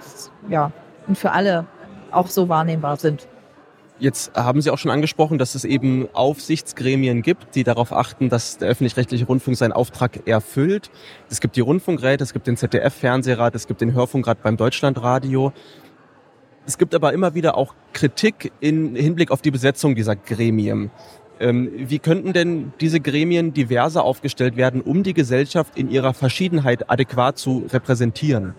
ja, 0.50 0.72
und 1.08 1.18
für 1.18 1.32
alle 1.32 1.66
auch 2.12 2.28
so 2.28 2.48
wahrnehmbar 2.48 2.98
sind. 2.98 3.28
Jetzt 4.02 4.34
haben 4.36 4.64
Sie 4.64 4.72
auch 4.72 4.80
schon 4.80 4.90
angesprochen, 4.90 5.38
dass 5.38 5.54
es 5.54 5.64
eben 5.64 6.10
Aufsichtsgremien 6.14 7.22
gibt, 7.22 7.54
die 7.54 7.64
darauf 7.64 7.94
achten, 7.94 8.30
dass 8.30 8.58
der 8.58 8.68
öffentlich-rechtliche 8.68 9.28
Rundfunk 9.28 9.56
seinen 9.56 9.74
Auftrag 9.74 10.28
erfüllt. 10.28 10.90
Es 11.30 11.40
gibt 11.40 11.56
die 11.56 11.62
Rundfunkräte, 11.62 12.24
es 12.24 12.34
gibt 12.34 12.48
den 12.48 12.58
ZDF-Fernsehrat, 12.58 13.54
es 13.54 13.68
gibt 13.68 13.80
den 13.80 13.94
Hörfunkrat 13.94 14.42
beim 14.42 14.58
Deutschlandradio. 14.58 15.54
Es 16.66 16.80
gibt 16.80 16.96
aber 16.96 17.14
immer 17.14 17.36
wieder 17.36 17.56
auch 17.56 17.76
Kritik 17.94 18.52
in 18.60 18.96
Hinblick 18.96 19.30
auf 19.30 19.44
die 19.44 19.52
Besetzung 19.52 19.94
dieser 19.94 20.16
Gremien. 20.16 20.90
Ähm, 21.40 21.72
wie 21.76 22.00
könnten 22.00 22.34
denn 22.34 22.74
diese 22.82 23.02
Gremien 23.02 23.54
diverser 23.54 24.04
aufgestellt 24.04 24.58
werden, 24.58 24.82
um 24.82 25.04
die 25.04 25.14
Gesellschaft 25.14 25.78
in 25.78 25.92
ihrer 25.92 26.16
Verschiedenheit 26.16 26.90
adäquat 26.90 27.38
zu 27.38 27.68
repräsentieren? 27.72 28.56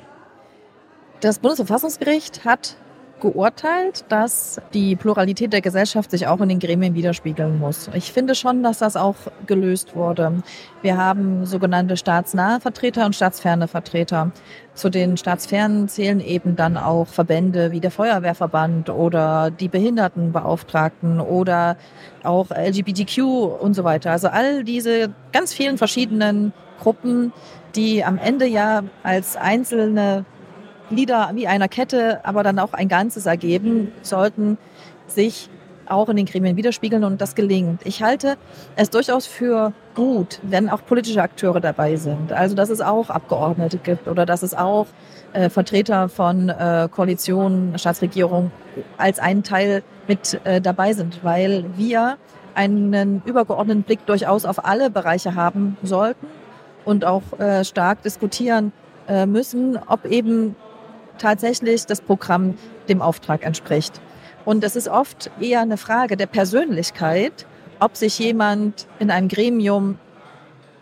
Das 1.19 1.41
Bundesverfassungsgericht 1.41 2.45
hat 2.45 2.77
geurteilt, 3.23 4.05
dass 4.09 4.61
die 4.75 4.97
Pluralität 4.97 5.53
der 5.53 5.61
Gesellschaft 5.61 6.11
sich 6.11 6.27
auch 6.27 6.41
in 6.41 6.49
den 6.49 6.59
Gremien 6.59 6.95
widerspiegeln 6.95 7.59
muss. 7.59 7.89
Ich 7.95 8.13
finde 8.13 8.35
schon, 8.35 8.65
dass 8.65 8.79
das 8.79 8.97
auch 8.97 9.15
gelöst 9.47 9.95
wurde. 9.95 10.43
Wir 10.83 10.97
haben 10.97 11.47
sogenannte 11.47 11.97
staatsnahe 11.97 12.59
Vertreter 12.59 13.07
und 13.07 13.15
staatsferne 13.15 13.69
Vertreter. 13.69 14.33
Zu 14.75 14.91
den 14.91 15.17
staatsfernen 15.17 15.87
zählen 15.87 16.19
eben 16.19 16.57
dann 16.57 16.77
auch 16.77 17.07
Verbände 17.07 17.71
wie 17.71 17.79
der 17.79 17.93
Feuerwehrverband 17.93 18.91
oder 18.91 19.53
die 19.53 19.69
Behindertenbeauftragten 19.69 21.21
oder 21.21 21.77
auch 22.25 22.51
LGBTQ 22.51 23.19
und 23.61 23.75
so 23.75 23.85
weiter. 23.85 24.11
Also 24.11 24.29
all 24.29 24.65
diese 24.65 25.15
ganz 25.31 25.55
vielen 25.55 25.79
verschiedenen 25.79 26.53
Gruppen, 26.81 27.33
die 27.77 28.03
am 28.05 28.19
Ende 28.19 28.47
ja 28.47 28.83
als 29.05 29.37
einzelne 29.37 30.25
Glieder 30.93 31.31
wie 31.35 31.47
einer 31.47 31.69
Kette, 31.69 32.21
aber 32.25 32.43
dann 32.43 32.59
auch 32.59 32.73
ein 32.73 32.89
Ganzes 32.89 33.27
ergeben, 33.27 33.93
sollten 34.03 34.59
sich 35.07 35.49
auch 35.87 36.09
in 36.09 36.17
den 36.17 36.27
Gremien 36.27 36.57
widerspiegeln 36.57 37.05
und 37.05 37.21
das 37.21 37.35
gelingt. 37.35 37.83
Ich 37.85 38.03
halte 38.03 38.37
es 38.77 38.91
durchaus 38.91 39.27
für 39.27 39.73
gut, 39.95 40.41
wenn 40.43 40.69
auch 40.69 40.85
politische 40.85 41.23
Akteure 41.23 41.61
dabei 41.61 41.97
sind. 41.97 42.33
Also 42.33 42.55
dass 42.55 42.71
es 42.71 42.81
auch 42.81 43.11
Abgeordnete 43.11 43.79
gibt 43.79 44.09
oder 44.09 44.27
dass 44.27 44.43
es 44.43 44.55
auch 44.55 44.87
äh, 45.33 45.49
Vertreter 45.49 46.09
von 46.09 46.49
äh, 46.49 46.89
Koalitionen, 46.91 47.79
Staatsregierung 47.79 48.51
als 48.97 49.19
einen 49.19 49.43
Teil 49.43 49.83
mit 50.09 50.41
äh, 50.45 50.61
dabei 50.61 50.93
sind, 50.93 51.23
weil 51.25 51.65
wir 51.77 52.17
einen 52.55 53.23
übergeordneten 53.25 53.83
Blick 53.83 54.05
durchaus 54.07 54.45
auf 54.45 54.65
alle 54.65 54.91
Bereiche 54.91 55.35
haben 55.35 55.77
sollten 55.83 56.27
und 56.85 57.05
auch 57.05 57.23
äh, 57.39 57.65
stark 57.65 58.03
diskutieren 58.03 58.73
äh, 59.09 59.27
müssen, 59.27 59.79
ob 59.87 60.05
eben 60.05 60.55
tatsächlich 61.23 61.87
das 61.87 62.01
Programm 62.01 62.55
dem 62.89 63.01
Auftrag 63.01 63.45
entspricht. 63.45 64.01
Und 64.45 64.65
es 64.65 64.77
ist 64.77 64.89
oft 64.89 65.31
eher 65.41 65.61
eine 65.61 65.77
Frage 65.77 66.17
der 66.17 66.27
Persönlichkeit, 66.27 67.47
ob 67.79 67.97
sich 67.97 68.19
jemand 68.19 68.89
in 68.99 69.11
einem 69.11 69.29
Gremium 69.29 69.99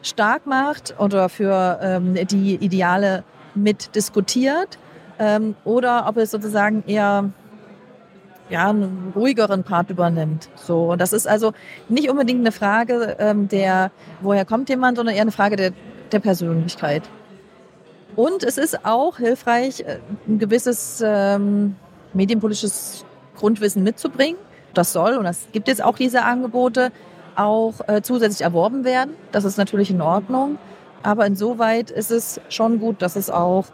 stark 0.02 0.47
macht 0.47 0.94
oder 0.99 1.28
für 1.28 1.78
ähm, 1.82 2.14
die 2.26 2.54
Ideale 2.54 3.23
mit 3.54 3.94
diskutiert 3.94 4.78
ähm, 5.18 5.54
oder 5.64 6.06
ob 6.09 6.16
es 6.16 6.30
sozusagen 6.30 6.85
eher 6.87 7.30
ja, 8.49 8.70
einen 8.70 9.12
ruhigeren 9.14 9.62
Part 9.62 9.90
übernimmt. 9.90 10.49
So, 10.54 10.97
das 10.97 11.12
ist 11.12 11.28
also 11.28 11.52
nicht 11.88 12.09
unbedingt 12.09 12.40
eine 12.40 12.52
Frage 12.52 13.16
ähm, 13.18 13.49
der, 13.49 13.90
woher 14.23 14.44
kommt 14.47 14.70
jemand, 14.70 14.97
sondern 14.97 15.14
eher 15.14 15.23
eine 15.23 15.32
Frage 15.32 15.56
der, 15.56 15.73
der 16.11 16.20
Persönlichkeit. 16.20 17.02
Und 18.17 18.43
es 18.43 18.59
ist 18.59 18.85
auch 18.85 19.19
hilfreich, 19.19 19.81
äh, 19.81 19.99
ein 20.29 20.38
gewisses 20.38 21.02
ähm, 21.05 21.76
medienpolitisches 22.12 23.05
Grundwissen 23.37 23.83
mitzubringen. 23.83 24.38
Das 24.75 24.93
soll, 24.93 25.17
und 25.17 25.25
das 25.25 25.49
gibt 25.52 25.69
jetzt 25.69 25.83
auch 25.83 25.97
diese 25.97 26.23
Angebote, 26.23 26.93
auch 27.37 27.75
äh, 27.88 28.02
zusätzlich 28.02 28.43
erworben 28.43 28.85
werden. 28.85 29.14
Das 29.33 29.45
ist 29.45 29.57
natürlich 29.57 29.90
in 29.90 30.00
Ordnung. 30.00 30.59
Aber 31.02 31.26
insoweit 31.26 31.90
ist 31.90 32.11
es 32.11 32.40
schon 32.49 32.79
gut, 32.79 33.00
dass 33.00 33.17
es 33.17 33.31
auch, 33.31 33.64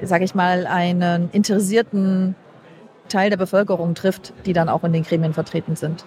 sage 0.00 0.24
ich 0.24 0.34
mal, 0.34 0.66
einen 0.66 1.28
interessierten 1.32 2.34
Teil 3.08 3.28
der 3.28 3.36
Bevölkerung 3.36 3.94
trifft, 3.94 4.32
die 4.46 4.54
dann 4.54 4.68
auch 4.68 4.84
in 4.84 4.92
den 4.92 5.02
Gremien 5.02 5.34
vertreten 5.34 5.76
sind. 5.76 6.06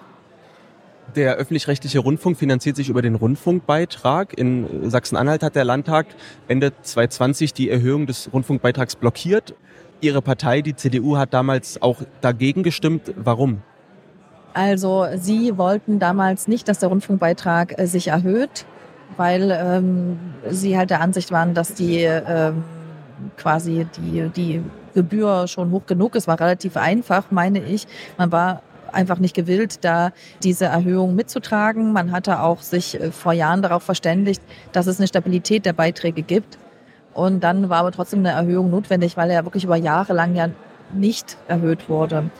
Der 1.14 1.36
öffentlich-rechtliche 1.36 2.00
Rundfunk 2.00 2.36
finanziert 2.36 2.76
sich 2.76 2.88
über 2.88 3.00
den 3.00 3.14
Rundfunkbeitrag. 3.14 4.36
In 4.36 4.90
Sachsen-Anhalt 4.90 5.42
hat 5.42 5.54
der 5.54 5.64
Landtag 5.64 6.06
Ende 6.48 6.72
2020 6.82 7.54
die 7.54 7.70
Erhöhung 7.70 8.06
des 8.06 8.30
Rundfunkbeitrags 8.32 8.96
blockiert. 8.96 9.54
Ihre 10.00 10.20
Partei, 10.20 10.60
die 10.62 10.74
CDU, 10.74 11.16
hat 11.16 11.32
damals 11.32 11.80
auch 11.80 12.02
dagegen 12.20 12.62
gestimmt. 12.62 13.14
Warum? 13.16 13.62
Also 14.52 15.06
Sie 15.16 15.56
wollten 15.56 15.98
damals 15.98 16.48
nicht, 16.48 16.68
dass 16.68 16.80
der 16.80 16.88
Rundfunkbeitrag 16.88 17.78
äh, 17.78 17.86
sich 17.86 18.08
erhöht, 18.08 18.66
weil 19.16 19.50
ähm, 19.50 20.18
Sie 20.50 20.76
halt 20.76 20.90
der 20.90 21.00
Ansicht 21.00 21.30
waren, 21.30 21.54
dass 21.54 21.74
die 21.74 22.02
ähm, 22.02 22.64
quasi 23.36 23.86
die, 23.96 24.28
die 24.34 24.62
Gebühr 24.94 25.46
schon 25.46 25.70
hoch 25.70 25.86
genug 25.86 26.14
ist. 26.14 26.26
War 26.26 26.40
relativ 26.40 26.76
einfach, 26.76 27.30
meine 27.30 27.62
ich. 27.62 27.86
Man 28.18 28.32
war 28.32 28.62
einfach 28.92 29.18
nicht 29.18 29.34
gewillt, 29.34 29.84
da 29.84 30.12
diese 30.42 30.66
Erhöhung 30.66 31.14
mitzutragen. 31.14 31.92
Man 31.92 32.12
hatte 32.12 32.40
auch 32.40 32.60
sich 32.60 33.00
äh, 33.00 33.10
vor 33.10 33.32
Jahren 33.32 33.62
darauf 33.62 33.82
verständigt, 33.82 34.42
dass 34.72 34.86
es 34.86 34.98
eine 34.98 35.08
Stabilität 35.08 35.66
der 35.66 35.72
Beiträge 35.72 36.22
gibt. 36.22 36.58
Und 37.14 37.40
dann 37.40 37.68
war 37.70 37.78
aber 37.78 37.92
trotzdem 37.92 38.20
eine 38.20 38.30
Erhöhung 38.30 38.70
notwendig, 38.70 39.16
weil 39.16 39.30
er 39.30 39.44
wirklich 39.44 39.64
über 39.64 39.76
Jahre 39.76 40.12
lang 40.12 40.34
ja 40.34 40.50
nicht 40.92 41.38
erhöht 41.48 41.88
wurde. 41.88 42.30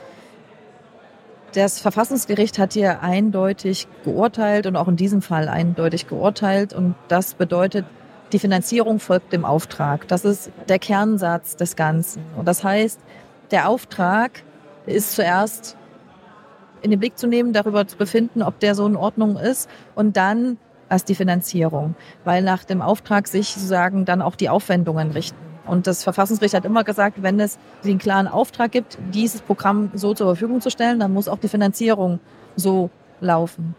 Das 1.55 1.81
Verfassungsgericht 1.81 2.59
hat 2.59 2.75
hier 2.75 3.00
eindeutig 3.00 3.88
geurteilt 4.05 4.67
und 4.67 4.76
auch 4.76 4.88
in 4.88 4.97
diesem 4.97 5.23
Fall 5.23 5.49
eindeutig 5.49 6.07
geurteilt. 6.07 6.75
Und 6.75 6.95
das 7.09 7.33
bedeutet, 7.33 7.87
die 8.33 8.38
Finanzierung 8.38 9.00
folgt 9.00 9.33
dem 9.33 9.47
Auftrag. 9.47 10.07
Das 10.09 10.25
ist 10.26 10.50
der 10.69 10.79
Kernsatz 10.79 11.57
des 11.57 11.76
Ganzen. 11.76 12.23
Und 12.37 12.47
das 12.47 12.62
heißt, 12.62 13.00
der 13.50 13.69
Auftrag 13.69 14.43
ist 14.85 15.15
zuerst 15.15 15.76
in 16.83 16.90
den 16.90 17.00
Blick 17.00 17.18
zu 17.18 17.26
nehmen, 17.26 17.52
darüber 17.52 17.87
zu 17.87 17.97
befinden, 17.97 18.42
ob 18.42 18.61
der 18.61 18.75
so 18.75 18.87
in 18.87 18.97
Ordnung 18.97 19.37
ist 19.37 19.68
und 19.95 20.16
dann 20.16 20.59
erst 20.88 21.09
die 21.09 21.14
Finanzierung, 21.14 21.95
weil 22.25 22.42
nach 22.42 22.64
dem 22.64 22.83
Auftrag 22.83 23.26
sich 23.28 23.49
sozusagen 23.49 24.04
dann 24.04 24.23
auch 24.23 24.37
die 24.37 24.49
Aufwendungen 24.49 25.11
richten. 25.11 25.38
Und 25.66 25.87
das 25.87 26.04
Verfassungsgericht 26.04 26.54
hat 26.54 26.64
immer 26.64 26.85
gesagt, 26.85 27.23
wenn 27.23 27.40
es 27.40 27.59
den 27.85 27.99
klaren 27.99 28.28
Auftrag 28.28 28.71
gibt, 28.71 28.99
dieses 29.12 29.40
Programm 29.40 29.90
so 29.95 30.14
zur 30.14 30.28
Verfügung 30.28 30.61
zu 30.61 30.71
stellen, 30.71 31.00
dann 31.00 31.12
muss 31.12 31.26
auch 31.28 31.38
die 31.38 31.49
Finanzierung 31.49 32.21
so 32.54 32.90
laufen. 33.21 33.75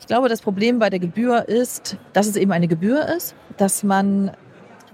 Ich 0.00 0.06
glaube, 0.06 0.28
das 0.28 0.42
Problem 0.42 0.80
bei 0.80 0.90
der 0.90 0.98
Gebühr 0.98 1.48
ist, 1.48 1.96
dass 2.12 2.26
es 2.26 2.36
eben 2.36 2.52
eine 2.52 2.66
Gebühr 2.66 3.06
ist, 3.16 3.36
dass 3.56 3.84
man 3.84 4.32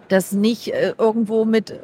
das 0.08 0.32
nicht 0.32 0.68
äh, 0.68 0.94
irgendwo 0.99 1.44
mit 1.44 1.80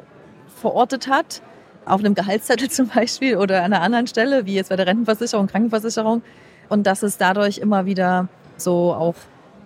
verortet 0.47 1.07
hat, 1.07 1.41
auf 1.87 1.99
einem 1.99 2.15
Gehaltszettel 2.15 2.69
zum 2.69 2.87
Beispiel 2.87 3.37
oder 3.37 3.63
an 3.63 3.73
einer 3.73 3.81
anderen 3.81 4.07
Stelle, 4.07 4.45
wie 4.45 4.55
jetzt 4.55 4.69
bei 4.69 4.75
der 4.75 4.87
Rentenversicherung, 4.87 5.47
Krankenversicherung. 5.47 6.21
Und 6.69 6.85
dass 6.85 7.01
es 7.01 7.17
dadurch 7.17 7.59
immer 7.59 7.85
wieder 7.85 8.27
so 8.57 8.93
auch 8.93 9.15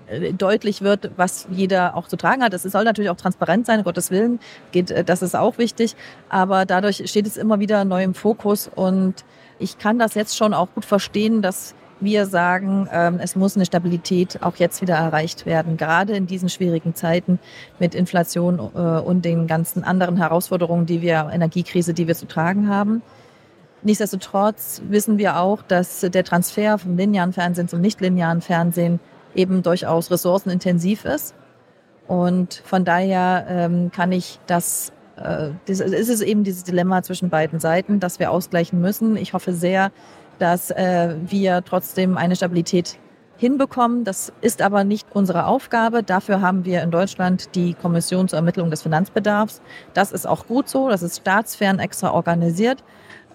äh, 0.07 0.33
deutlich 0.33 0.81
wird, 0.81 1.11
was 1.17 1.47
jeder 1.49 1.95
auch 1.95 2.07
zu 2.07 2.15
tragen 2.15 2.43
hat. 2.43 2.53
Es 2.53 2.63
soll 2.63 2.83
natürlich 2.83 3.09
auch 3.09 3.17
transparent 3.17 3.65
sein, 3.65 3.83
Gottes 3.83 4.11
Willen, 4.11 4.39
geht, 4.71 4.91
äh, 4.91 5.03
das 5.03 5.21
ist 5.21 5.35
auch 5.35 5.57
wichtig. 5.57 5.95
Aber 6.29 6.65
dadurch 6.65 7.09
steht 7.09 7.25
es 7.25 7.37
immer 7.37 7.59
wieder 7.59 7.85
neu 7.85 8.03
im 8.03 8.13
Fokus 8.13 8.69
und 8.73 9.25
ich 9.57 9.77
kann 9.77 9.99
das 9.99 10.15
jetzt 10.15 10.37
schon 10.37 10.53
auch 10.53 10.67
gut 10.73 10.85
verstehen, 10.85 11.41
dass 11.41 11.75
wir 12.01 12.25
sagen, 12.25 12.88
ähm, 12.91 13.20
es 13.22 13.36
muss 13.36 13.55
eine 13.55 13.65
Stabilität 13.65 14.39
auch 14.41 14.55
jetzt 14.58 14.81
wieder 14.81 14.96
erreicht 14.96 15.46
werden, 15.46 15.77
gerade 15.77 16.15
in 16.15 16.27
diesen 16.27 16.50
schwierigen 16.50 16.96
Zeiten 16.96 17.39
mit 17.79 17.96
Inflation 17.96 18.60
äh, 18.60 18.79
und 18.79 19.24
den 19.24 19.48
ganzen 19.48 19.84
anderen 19.84 20.17
Herausforderungen, 20.17 20.86
die 20.86 21.01
wir, 21.01 21.29
Energiekrise, 21.31 21.93
die 21.93 22.08
wir 22.08 22.15
zu 22.15 22.27
tragen 22.27 22.67
haben. 22.67 23.01
Nichtsdestotrotz 23.84 24.81
wissen 24.89 25.17
wir 25.17 25.38
auch, 25.38 25.63
dass 25.63 26.01
der 26.01 26.24
Transfer 26.24 26.77
vom 26.77 26.98
linearen 26.98 27.34
Fernsehen 27.34 27.67
zum 27.67 27.81
nichtlinearen 27.81 28.41
Fernsehen 28.41 29.00
eben 29.34 29.63
durchaus 29.63 30.12
ressourcenintensiv 30.12 31.05
ist. 31.05 31.34
Und 32.08 32.62
von 32.65 32.86
daher 32.86 33.46
ähm, 33.48 33.91
kann 33.91 34.12
ich 34.12 34.39
das, 34.46 34.91
das 35.21 35.79
ist 35.79 36.09
es 36.09 36.21
eben 36.21 36.43
dieses 36.43 36.63
Dilemma 36.63 37.03
zwischen 37.03 37.29
beiden 37.29 37.59
Seiten, 37.59 37.99
das 37.99 38.19
wir 38.19 38.31
ausgleichen 38.31 38.81
müssen. 38.81 39.17
Ich 39.17 39.33
hoffe 39.33 39.53
sehr, 39.53 39.91
dass 40.39 40.71
äh, 40.71 41.15
wir 41.25 41.63
trotzdem 41.63 42.17
eine 42.17 42.35
Stabilität 42.35 42.97
hinbekommen. 43.37 44.03
Das 44.03 44.31
ist 44.41 44.61
aber 44.61 44.83
nicht 44.83 45.07
unsere 45.13 45.45
Aufgabe. 45.45 46.03
Dafür 46.03 46.41
haben 46.41 46.63
wir 46.63 46.83
in 46.83 46.91
Deutschland 46.91 47.55
die 47.55 47.73
Kommission 47.73 48.27
zur 48.27 48.37
Ermittlung 48.37 48.69
des 48.69 48.83
Finanzbedarfs. 48.83 49.61
Das 49.93 50.11
ist 50.11 50.27
auch 50.27 50.45
gut 50.45 50.69
so. 50.69 50.89
Das 50.89 51.01
ist 51.01 51.17
staatsfern 51.17 51.79
extra 51.79 52.11
organisiert. 52.11 52.83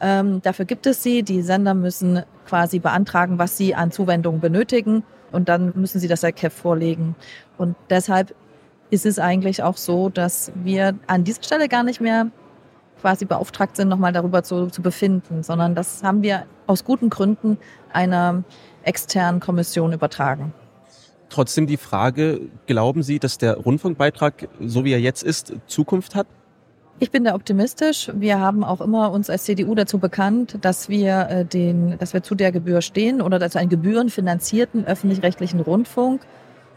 Ähm, 0.00 0.40
dafür 0.42 0.64
gibt 0.64 0.86
es 0.86 1.02
sie. 1.02 1.22
Die 1.22 1.42
Sender 1.42 1.74
müssen 1.74 2.22
quasi 2.46 2.78
beantragen, 2.78 3.38
was 3.38 3.56
sie 3.56 3.74
an 3.74 3.90
Zuwendungen 3.90 4.40
benötigen. 4.40 5.02
Und 5.32 5.48
dann 5.48 5.72
müssen 5.74 5.98
sie 5.98 6.08
das 6.08 6.20
der 6.20 6.32
KEF 6.32 6.54
vorlegen. 6.54 7.16
Und 7.58 7.74
deshalb 7.90 8.34
ist 8.90 9.06
es 9.06 9.18
eigentlich 9.18 9.62
auch 9.62 9.76
so, 9.76 10.08
dass 10.08 10.52
wir 10.54 10.94
an 11.06 11.24
dieser 11.24 11.42
Stelle 11.42 11.68
gar 11.68 11.82
nicht 11.82 12.00
mehr 12.00 12.30
quasi 13.00 13.24
beauftragt 13.24 13.76
sind, 13.76 13.88
nochmal 13.88 14.12
darüber 14.12 14.42
zu, 14.42 14.66
zu 14.66 14.82
befinden, 14.82 15.42
sondern 15.42 15.74
das 15.74 16.02
haben 16.02 16.22
wir 16.22 16.46
aus 16.66 16.84
guten 16.84 17.10
Gründen 17.10 17.58
einer 17.92 18.42
externen 18.82 19.40
Kommission 19.40 19.92
übertragen. 19.92 20.52
Trotzdem 21.28 21.66
die 21.66 21.76
Frage, 21.76 22.40
glauben 22.66 23.02
Sie, 23.02 23.18
dass 23.18 23.38
der 23.38 23.56
Rundfunkbeitrag, 23.56 24.48
so 24.60 24.84
wie 24.84 24.92
er 24.92 25.00
jetzt 25.00 25.22
ist, 25.22 25.52
Zukunft 25.66 26.14
hat? 26.14 26.26
Ich 26.98 27.10
bin 27.10 27.24
da 27.24 27.34
optimistisch. 27.34 28.10
Wir 28.14 28.40
haben 28.40 28.64
auch 28.64 28.80
immer 28.80 29.10
uns 29.10 29.28
als 29.28 29.44
CDU 29.44 29.74
dazu 29.74 29.98
bekannt, 29.98 30.58
dass 30.62 30.88
wir 30.88 31.28
äh, 31.28 31.44
den, 31.44 31.98
dass 31.98 32.14
wir 32.14 32.22
zu 32.22 32.34
der 32.34 32.52
Gebühr 32.52 32.80
stehen 32.80 33.20
oder 33.20 33.38
dazu 33.38 33.58
einen 33.58 33.68
gebührenfinanzierten 33.68 34.86
öffentlich-rechtlichen 34.86 35.60
Rundfunk. 35.60 36.22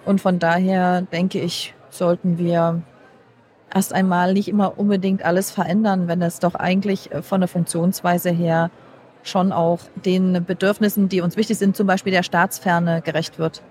Und 0.05 0.19
von 0.19 0.39
daher 0.39 1.03
denke 1.03 1.39
ich, 1.39 1.73
sollten 1.89 2.38
wir 2.38 2.81
erst 3.74 3.93
einmal 3.93 4.34
nicht 4.34 4.48
immer 4.48 4.77
unbedingt 4.77 5.24
alles 5.24 5.51
verändern, 5.51 6.08
wenn 6.08 6.22
es 6.22 6.39
doch 6.39 6.55
eigentlich 6.55 7.12
äh, 7.12 7.22
von 7.22 7.41
der 7.41 7.48
Funktionsweise 7.48 8.29
her 8.29 8.72
schon 9.24 9.51
auch 9.51 9.79
den 10.05 10.46
Bedürfnissen, 10.46 11.10
die 11.10 11.22
uns 11.22 11.38
wichtig 11.38 11.58
sind, 11.58 11.75
zum 11.75 11.88
Beispiel 11.88 12.12
der 12.12 12.24
Staatsferne 12.24 13.01
gerecht 13.01 13.38
wird. 13.38 13.62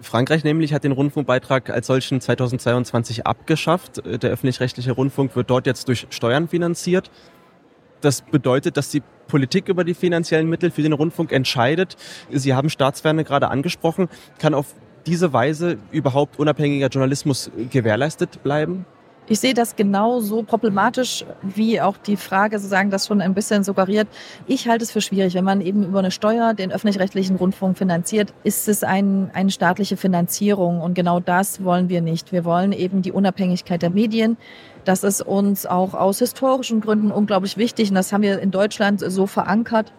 Frankreich 0.00 0.44
nämlich 0.44 0.72
hat 0.72 0.84
den 0.84 0.92
Rundfunkbeitrag 0.92 1.70
als 1.70 1.86
solchen 1.86 2.20
2022 2.20 3.26
abgeschafft. 3.26 4.02
Der 4.04 4.30
öffentlich-rechtliche 4.30 4.92
Rundfunk 4.92 5.34
wird 5.36 5.50
dort 5.50 5.66
jetzt 5.66 5.88
durch 5.88 6.06
Steuern 6.10 6.48
finanziert. 6.48 7.10
Das 8.00 8.20
bedeutet, 8.20 8.76
dass 8.76 8.90
die 8.90 9.02
Politik 9.28 9.68
über 9.68 9.84
die 9.84 9.94
finanziellen 9.94 10.48
Mittel 10.48 10.70
für 10.70 10.82
den 10.82 10.92
Rundfunk 10.92 11.32
entscheidet. 11.32 11.96
Sie 12.30 12.54
haben 12.54 12.68
Staatsferne 12.68 13.24
gerade 13.24 13.48
angesprochen. 13.48 14.08
Kann 14.38 14.52
auf 14.52 14.74
diese 15.06 15.32
Weise 15.32 15.78
überhaupt 15.90 16.38
unabhängiger 16.38 16.88
Journalismus 16.88 17.50
gewährleistet 17.70 18.42
bleiben? 18.42 18.86
Ich 19.26 19.40
sehe 19.40 19.54
das 19.54 19.74
genauso 19.74 20.42
problematisch, 20.42 21.24
wie 21.40 21.80
auch 21.80 21.96
die 21.96 22.16
Frage 22.16 22.58
sozusagen 22.58 22.90
das 22.90 23.06
schon 23.06 23.22
ein 23.22 23.32
bisschen 23.32 23.64
suggeriert. 23.64 24.06
Ich 24.46 24.68
halte 24.68 24.84
es 24.84 24.90
für 24.90 25.00
schwierig, 25.00 25.32
wenn 25.32 25.44
man 25.44 25.62
eben 25.62 25.82
über 25.82 26.00
eine 26.00 26.10
Steuer 26.10 26.52
den 26.52 26.70
öffentlich-rechtlichen 26.70 27.36
Rundfunk 27.36 27.78
finanziert, 27.78 28.34
ist 28.42 28.68
es 28.68 28.84
ein, 28.84 29.30
eine 29.32 29.50
staatliche 29.50 29.96
Finanzierung. 29.96 30.82
Und 30.82 30.92
genau 30.92 31.20
das 31.20 31.64
wollen 31.64 31.88
wir 31.88 32.02
nicht. 32.02 32.32
Wir 32.32 32.44
wollen 32.44 32.72
eben 32.72 33.00
die 33.00 33.12
Unabhängigkeit 33.12 33.80
der 33.80 33.88
Medien. 33.88 34.36
Das 34.84 35.04
ist 35.04 35.22
uns 35.22 35.64
auch 35.64 35.94
aus 35.94 36.18
historischen 36.18 36.82
Gründen 36.82 37.10
unglaublich 37.10 37.56
wichtig. 37.56 37.88
Und 37.88 37.94
das 37.94 38.12
haben 38.12 38.20
wir 38.22 38.40
in 38.40 38.50
Deutschland 38.50 39.00
so 39.00 39.26
verankert 39.26 39.94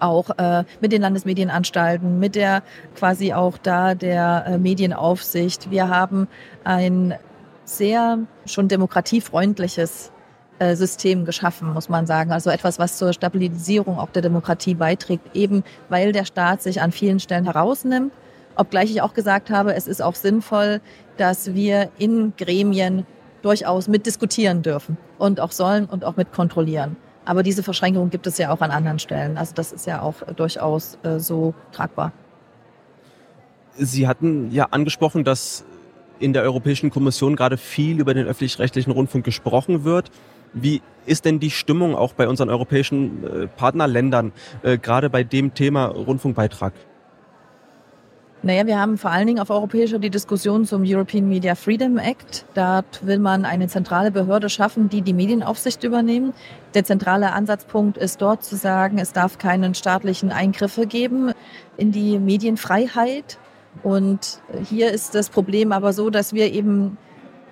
auch 0.00 0.30
äh, 0.38 0.64
mit 0.80 0.92
den 0.92 1.02
Landesmedienanstalten, 1.02 2.18
mit 2.18 2.34
der 2.34 2.62
quasi 2.96 3.32
auch 3.32 3.58
da 3.58 3.94
der 3.94 4.44
äh, 4.46 4.58
Medienaufsicht. 4.58 5.70
Wir 5.70 5.88
haben 5.88 6.28
ein 6.64 7.14
sehr 7.64 8.18
schon 8.46 8.68
demokratiefreundliches 8.68 10.10
äh, 10.58 10.74
System 10.74 11.24
geschaffen, 11.24 11.72
muss 11.72 11.88
man 11.88 12.06
sagen. 12.06 12.32
Also 12.32 12.50
etwas, 12.50 12.78
was 12.78 12.98
zur 12.98 13.12
Stabilisierung 13.12 13.98
auch 13.98 14.10
der 14.10 14.22
Demokratie 14.22 14.74
beiträgt, 14.74 15.36
eben 15.36 15.62
weil 15.88 16.12
der 16.12 16.24
Staat 16.24 16.62
sich 16.62 16.80
an 16.80 16.92
vielen 16.92 17.20
Stellen 17.20 17.44
herausnimmt. 17.44 18.12
Obgleich 18.56 18.90
ich 18.90 19.02
auch 19.02 19.14
gesagt 19.14 19.50
habe, 19.50 19.74
es 19.74 19.86
ist 19.86 20.02
auch 20.02 20.16
sinnvoll, 20.16 20.80
dass 21.16 21.54
wir 21.54 21.90
in 21.98 22.32
Gremien 22.36 23.06
durchaus 23.42 23.86
mitdiskutieren 23.86 24.62
dürfen 24.62 24.96
und 25.18 25.38
auch 25.38 25.52
sollen 25.52 25.84
und 25.86 26.04
auch 26.04 26.16
mit 26.16 26.32
kontrollieren. 26.32 26.96
Aber 27.28 27.42
diese 27.42 27.62
Verschränkung 27.62 28.08
gibt 28.08 28.26
es 28.26 28.38
ja 28.38 28.50
auch 28.50 28.62
an 28.62 28.70
anderen 28.70 28.98
Stellen. 28.98 29.36
Also 29.36 29.52
das 29.54 29.70
ist 29.70 29.86
ja 29.86 30.00
auch 30.00 30.14
durchaus 30.34 30.96
äh, 31.02 31.18
so 31.18 31.52
tragbar. 31.72 32.10
Sie 33.76 34.08
hatten 34.08 34.50
ja 34.50 34.68
angesprochen, 34.70 35.24
dass 35.24 35.66
in 36.18 36.32
der 36.32 36.42
Europäischen 36.42 36.88
Kommission 36.88 37.36
gerade 37.36 37.58
viel 37.58 38.00
über 38.00 38.14
den 38.14 38.26
öffentlich-rechtlichen 38.26 38.90
Rundfunk 38.90 39.26
gesprochen 39.26 39.84
wird. 39.84 40.10
Wie 40.54 40.80
ist 41.04 41.26
denn 41.26 41.38
die 41.38 41.50
Stimmung 41.50 41.94
auch 41.94 42.14
bei 42.14 42.28
unseren 42.28 42.48
europäischen 42.48 43.22
äh, 43.22 43.46
Partnerländern, 43.46 44.32
äh, 44.62 44.78
gerade 44.78 45.10
bei 45.10 45.22
dem 45.22 45.52
Thema 45.52 45.84
Rundfunkbeitrag? 45.84 46.72
Naja, 48.40 48.68
wir 48.68 48.78
haben 48.78 48.98
vor 48.98 49.10
allen 49.10 49.26
Dingen 49.26 49.40
auf 49.40 49.50
europäischer 49.50 49.98
die 49.98 50.10
Diskussion 50.10 50.64
zum 50.64 50.84
European 50.86 51.28
Media 51.28 51.56
Freedom 51.56 51.98
Act. 51.98 52.44
Dort 52.54 53.04
will 53.04 53.18
man 53.18 53.44
eine 53.44 53.66
zentrale 53.66 54.12
Behörde 54.12 54.48
schaffen, 54.48 54.88
die 54.88 55.02
die 55.02 55.12
Medienaufsicht 55.12 55.82
übernehmen. 55.82 56.32
Der 56.72 56.84
zentrale 56.84 57.32
Ansatzpunkt 57.32 57.98
ist 57.98 58.22
dort 58.22 58.44
zu 58.44 58.54
sagen, 58.54 58.98
es 58.98 59.12
darf 59.12 59.38
keinen 59.38 59.74
staatlichen 59.74 60.30
Eingriffe 60.30 60.86
geben 60.86 61.32
in 61.76 61.90
die 61.90 62.20
Medienfreiheit. 62.20 63.38
Und 63.82 64.40
hier 64.68 64.92
ist 64.92 65.16
das 65.16 65.30
Problem 65.30 65.72
aber 65.72 65.92
so, 65.92 66.08
dass 66.08 66.32
wir 66.32 66.52
eben 66.52 66.96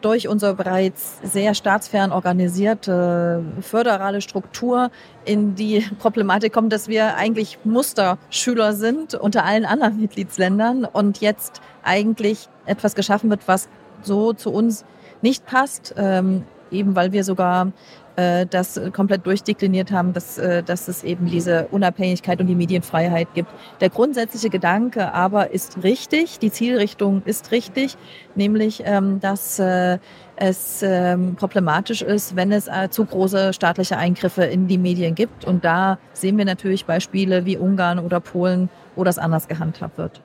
durch 0.06 0.28
unsere 0.28 0.54
bereits 0.54 1.18
sehr 1.24 1.52
staatsfern 1.52 2.12
organisierte 2.12 3.42
föderale 3.60 4.20
Struktur 4.20 4.92
in 5.24 5.56
die 5.56 5.80
Problematik 5.98 6.52
kommen, 6.52 6.70
dass 6.70 6.86
wir 6.86 7.16
eigentlich 7.16 7.58
Musterschüler 7.64 8.72
sind 8.72 9.16
unter 9.16 9.44
allen 9.44 9.64
anderen 9.64 10.00
Mitgliedsländern 10.00 10.84
und 10.84 11.20
jetzt 11.20 11.60
eigentlich 11.82 12.48
etwas 12.66 12.94
geschaffen 12.94 13.30
wird, 13.30 13.48
was 13.48 13.68
so 14.02 14.32
zu 14.32 14.52
uns 14.52 14.84
nicht 15.22 15.44
passt, 15.44 15.92
ähm, 15.96 16.44
eben 16.70 16.94
weil 16.94 17.10
wir 17.10 17.24
sogar 17.24 17.72
äh, 18.16 18.46
das 18.46 18.81
komplett 18.92 19.26
durchdekliniert 19.26 19.92
haben, 19.92 20.12
dass, 20.12 20.38
äh, 20.38 20.62
dass 20.62 20.88
es 20.88 21.05
eben 21.05 21.26
diese 21.26 21.66
Unabhängigkeit 21.70 22.40
und 22.40 22.46
die 22.46 22.55
Medienfreiheit 22.55 23.29
gibt. 23.35 23.50
Der 23.81 23.90
grundsätzliche 23.90 24.50
Gedanke 24.50 25.12
aber 25.12 25.50
ist 25.50 25.83
richtig, 25.83 26.38
die 26.38 26.50
Zielrichtung 26.50 27.22
ist 27.24 27.52
richtig, 27.52 27.96
nämlich 28.35 28.83
ähm, 28.85 29.20
dass 29.20 29.59
äh, 29.59 29.98
es 30.37 30.83
ähm, 30.83 31.37
problematisch 31.37 32.02
ist, 32.02 32.37
wenn 32.37 32.52
es 32.52 32.68
zu 32.90 33.07
große 33.07 33.55
staatliche 33.55 33.96
Eingriffe 33.96 34.44
in 34.44 34.68
die 34.68 34.76
Medien 34.76 35.14
gibt. 35.14 35.46
Und 35.46 35.64
da 35.64 35.98
sehen 36.12 36.37
wir 36.37 36.44
natürlich 36.44 36.85
Beispiele 36.85 37.46
wie 37.46 37.57
Ungarn 37.57 37.98
oder 37.98 38.20
Polen, 38.20 38.68
wo 38.96 39.05
das 39.05 39.16
anders 39.16 39.48
gehandhabt 39.48 39.96
wird. 39.96 40.20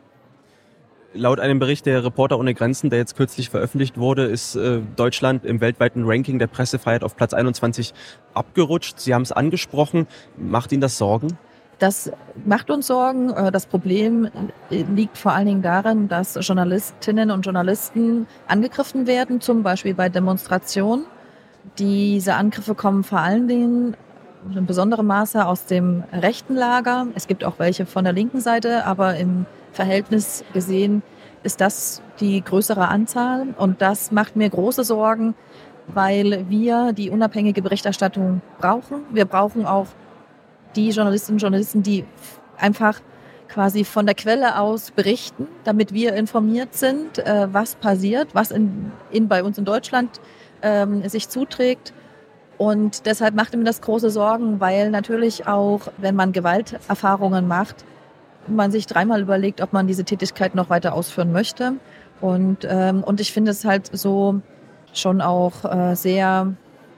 Laut 1.14 1.42
einem 1.42 1.60
Bericht 1.60 1.86
der 1.86 2.06
Reporter 2.06 2.40
ohne 2.40 2.54
Grenzen, 2.54 2.90
der 2.90 3.00
jetzt 3.00 3.18
kürzlich 3.18 3.50
veröffentlicht 3.50 3.98
wurde, 3.98 4.26
ist 4.26 4.56
äh, 4.56 4.80
Deutschland 4.96 5.44
im 5.44 5.60
weltweiten 5.60 6.04
Ranking 6.06 6.40
der 6.40 6.48
Pressefreiheit 6.48 7.04
auf 7.04 7.18
Platz 7.18 7.34
21 7.34 7.94
abgerutscht. 8.34 8.98
Sie 8.98 9.14
haben 9.14 9.24
es 9.24 9.34
angesprochen. 9.34 10.08
Macht 10.38 10.72
Ihnen 10.72 10.80
das 10.80 10.98
Sorgen? 10.98 11.38
Das 11.80 12.12
macht 12.46 12.70
uns 12.70 12.88
Sorgen. 12.88 13.30
Äh, 13.32 13.52
das 13.52 13.66
Problem 13.66 14.30
liegt 14.70 15.18
vor 15.18 15.34
allen 15.34 15.48
Dingen 15.48 15.62
darin, 15.62 16.08
dass 16.08 16.38
Journalistinnen 16.40 17.30
und 17.30 17.42
Journalisten 17.42 18.26
angegriffen 18.48 19.06
werden, 19.06 19.42
zum 19.42 19.64
Beispiel 19.64 19.94
bei 19.94 20.08
Demonstrationen. 20.08 21.06
Diese 21.78 22.36
Angriffe 22.36 22.74
kommen 22.74 23.04
vor 23.04 23.20
allen 23.20 23.50
Dingen 23.50 23.98
in 24.56 24.66
besonderem 24.66 25.08
Maße 25.08 25.46
aus 25.46 25.66
dem 25.66 26.06
rechten 26.14 26.56
Lager. 26.56 27.08
Es 27.16 27.28
gibt 27.28 27.44
auch 27.44 27.60
welche 27.60 27.86
von 27.86 28.06
der 28.06 28.14
linken 28.14 28.40
Seite, 28.40 28.86
aber 28.86 29.18
im 29.18 29.46
Verhältnis 29.72 30.44
gesehen 30.54 31.04
ist 31.44 31.62
das 31.62 32.02
die 32.20 32.44
größere 32.44 32.88
Anzahl. 32.88 33.48
Und 33.58 33.82
das 33.82 34.12
macht 34.12 34.36
mir 34.36 34.50
große 34.50 34.84
Sorgen, 34.84 35.36
weil 35.88 36.46
wir 36.50 36.94
die 36.94 37.10
unabhängige 37.10 37.62
Berichterstattung 37.62 38.42
brauchen. 38.60 39.04
Wir 39.12 39.26
brauchen 39.26 39.66
auch 39.66 39.88
die 40.76 40.90
Journalistinnen 40.90 41.38
und 41.38 41.42
Journalisten, 41.42 41.84
die 41.84 42.06
einfach 42.58 43.02
quasi 43.50 43.84
von 43.84 44.06
der 44.06 44.16
Quelle 44.16 44.58
aus 44.60 44.92
berichten, 44.92 45.48
damit 45.66 45.94
wir 45.94 46.14
informiert 46.14 46.74
sind, 46.74 47.20
äh, 47.20 47.48
was 47.52 47.76
passiert, 47.76 48.30
was 48.34 48.52
in, 48.52 48.92
in 49.12 49.28
bei 49.28 49.44
uns 49.44 49.58
in 49.58 49.66
Deutschland 49.66 50.22
ähm, 50.62 51.08
sich 51.10 51.28
zuträgt. 51.28 51.94
Und 52.58 53.06
deshalb 53.06 53.36
macht 53.36 53.56
mir 53.56 53.64
das 53.64 53.82
große 53.82 54.10
Sorgen, 54.10 54.60
weil 54.60 54.90
natürlich 54.90 55.48
auch, 55.48 55.82
wenn 55.98 56.16
man 56.16 56.32
Gewalterfahrungen 56.32 57.48
macht, 57.48 57.84
man 58.48 58.72
sich 58.72 58.88
dreimal 58.88 59.22
überlegt, 59.22 59.62
ob 59.62 59.74
man 59.74 59.88
diese 59.88 60.04
Tätigkeit 60.04 60.56
noch 60.56 60.70
weiter 60.70 60.94
ausführen 60.94 61.32
möchte. 61.32 61.74
Und, 62.20 62.68
ähm, 62.70 63.04
und 63.04 63.20
ich 63.20 63.34
finde 63.34 63.52
es 63.52 63.66
halt 63.66 63.90
so 63.92 64.42
schon 64.94 65.22
auch 65.22 65.66
äh, 65.66 65.96
sehr, 65.96 66.54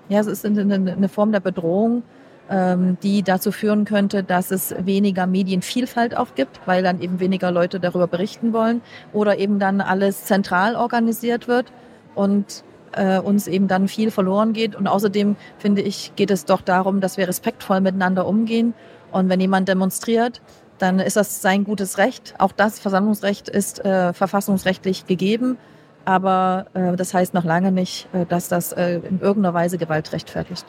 ja, 0.10 0.19
es 0.19 0.27
ist 0.27 0.45
eine, 0.45 0.73
eine 0.73 1.10
Form 1.10 1.32
der 1.32 1.39
Bedrohung, 1.39 2.03
ähm, 2.49 2.97
die 3.01 3.23
dazu 3.23 3.51
führen 3.51 3.86
könnte, 3.86 4.23
dass 4.23 4.51
es 4.51 4.75
weniger 4.79 5.27
Medienvielfalt 5.27 6.17
auch 6.17 6.36
gibt, 6.36 6.60
weil 6.65 6.84
dann 6.84 7.01
eben 7.01 7.19
weniger 7.19 7.51
Leute 7.51 7.79
darüber 7.79 8.08
berichten 8.08 8.51
wollen 8.53 8.82
oder 9.13 9.38
eben 9.38 9.60
dann 9.60 9.79
alles 9.79 10.25
zentral 10.25 10.75
organisiert 10.75 11.47
wird 11.47 11.71
und 12.15 12.63
äh, 12.93 13.19
uns 13.19 13.47
eben 13.47 13.67
dann 13.67 13.88
viel 13.88 14.12
verloren 14.12 14.53
geht. 14.53 14.75
Und 14.75 14.88
außerdem 14.88 15.36
finde 15.58 15.82
ich, 15.82 16.13
geht 16.15 16.32
es 16.32 16.45
doch 16.45 16.62
darum, 16.62 16.99
dass 16.99 17.17
wir 17.17 17.27
respektvoll 17.27 17.82
miteinander 17.82 18.27
umgehen. 18.27 18.73
Und 19.12 19.29
wenn 19.29 19.39
jemand 19.39 19.67
demonstriert, 19.69 20.41
dann 20.83 20.99
ist 20.99 21.15
das 21.15 21.41
sein 21.41 21.63
gutes 21.63 21.97
Recht. 21.97 22.35
Auch 22.37 22.51
das 22.51 22.79
Versammlungsrecht 22.79 23.47
ist 23.47 23.83
äh, 23.85 24.13
verfassungsrechtlich 24.13 25.07
gegeben. 25.07 25.57
Aber 26.05 26.65
äh, 26.73 26.97
das 26.97 27.13
heißt 27.13 27.33
noch 27.33 27.45
lange 27.45 27.71
nicht, 27.71 28.09
äh, 28.13 28.25
dass 28.25 28.49
das 28.49 28.73
äh, 28.73 28.95
in 28.95 29.21
irgendeiner 29.21 29.53
Weise 29.53 29.77
Gewalt 29.77 30.11
rechtfertigt. 30.11 30.65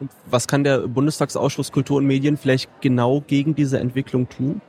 Und 0.00 0.10
was 0.26 0.48
kann 0.48 0.64
der 0.64 0.88
Bundestagsausschuss 0.88 1.70
Kultur 1.70 1.98
und 1.98 2.06
Medien 2.06 2.36
vielleicht 2.36 2.68
genau 2.80 3.22
gegen 3.24 3.54
diese 3.54 3.78
Entwicklung 3.78 4.28
tun? 4.28 4.60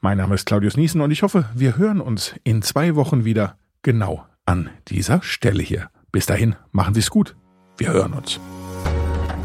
Mein 0.00 0.18
Name 0.18 0.35
ist 0.35 0.44
Claudius 0.46 0.76
Niesen 0.76 1.00
und 1.00 1.11
ich 1.11 1.22
hoffe, 1.22 1.48
wir 1.55 1.79
hören 1.79 2.00
uns 2.00 2.35
in 2.44 2.62
zwei 2.62 2.94
Wochen 2.94 3.24
wieder 3.24 3.59
genau 3.83 4.24
an 4.44 4.70
dieser 4.88 5.22
Stelle 5.22 5.62
hier. 5.62 5.90
Bis 6.12 6.26
dahin, 6.26 6.57
machen 6.72 6.94
Sie's 6.94 7.11
gut. 7.11 7.37
Wir 7.79 7.92
hören 7.92 8.12
uns. 8.12 8.38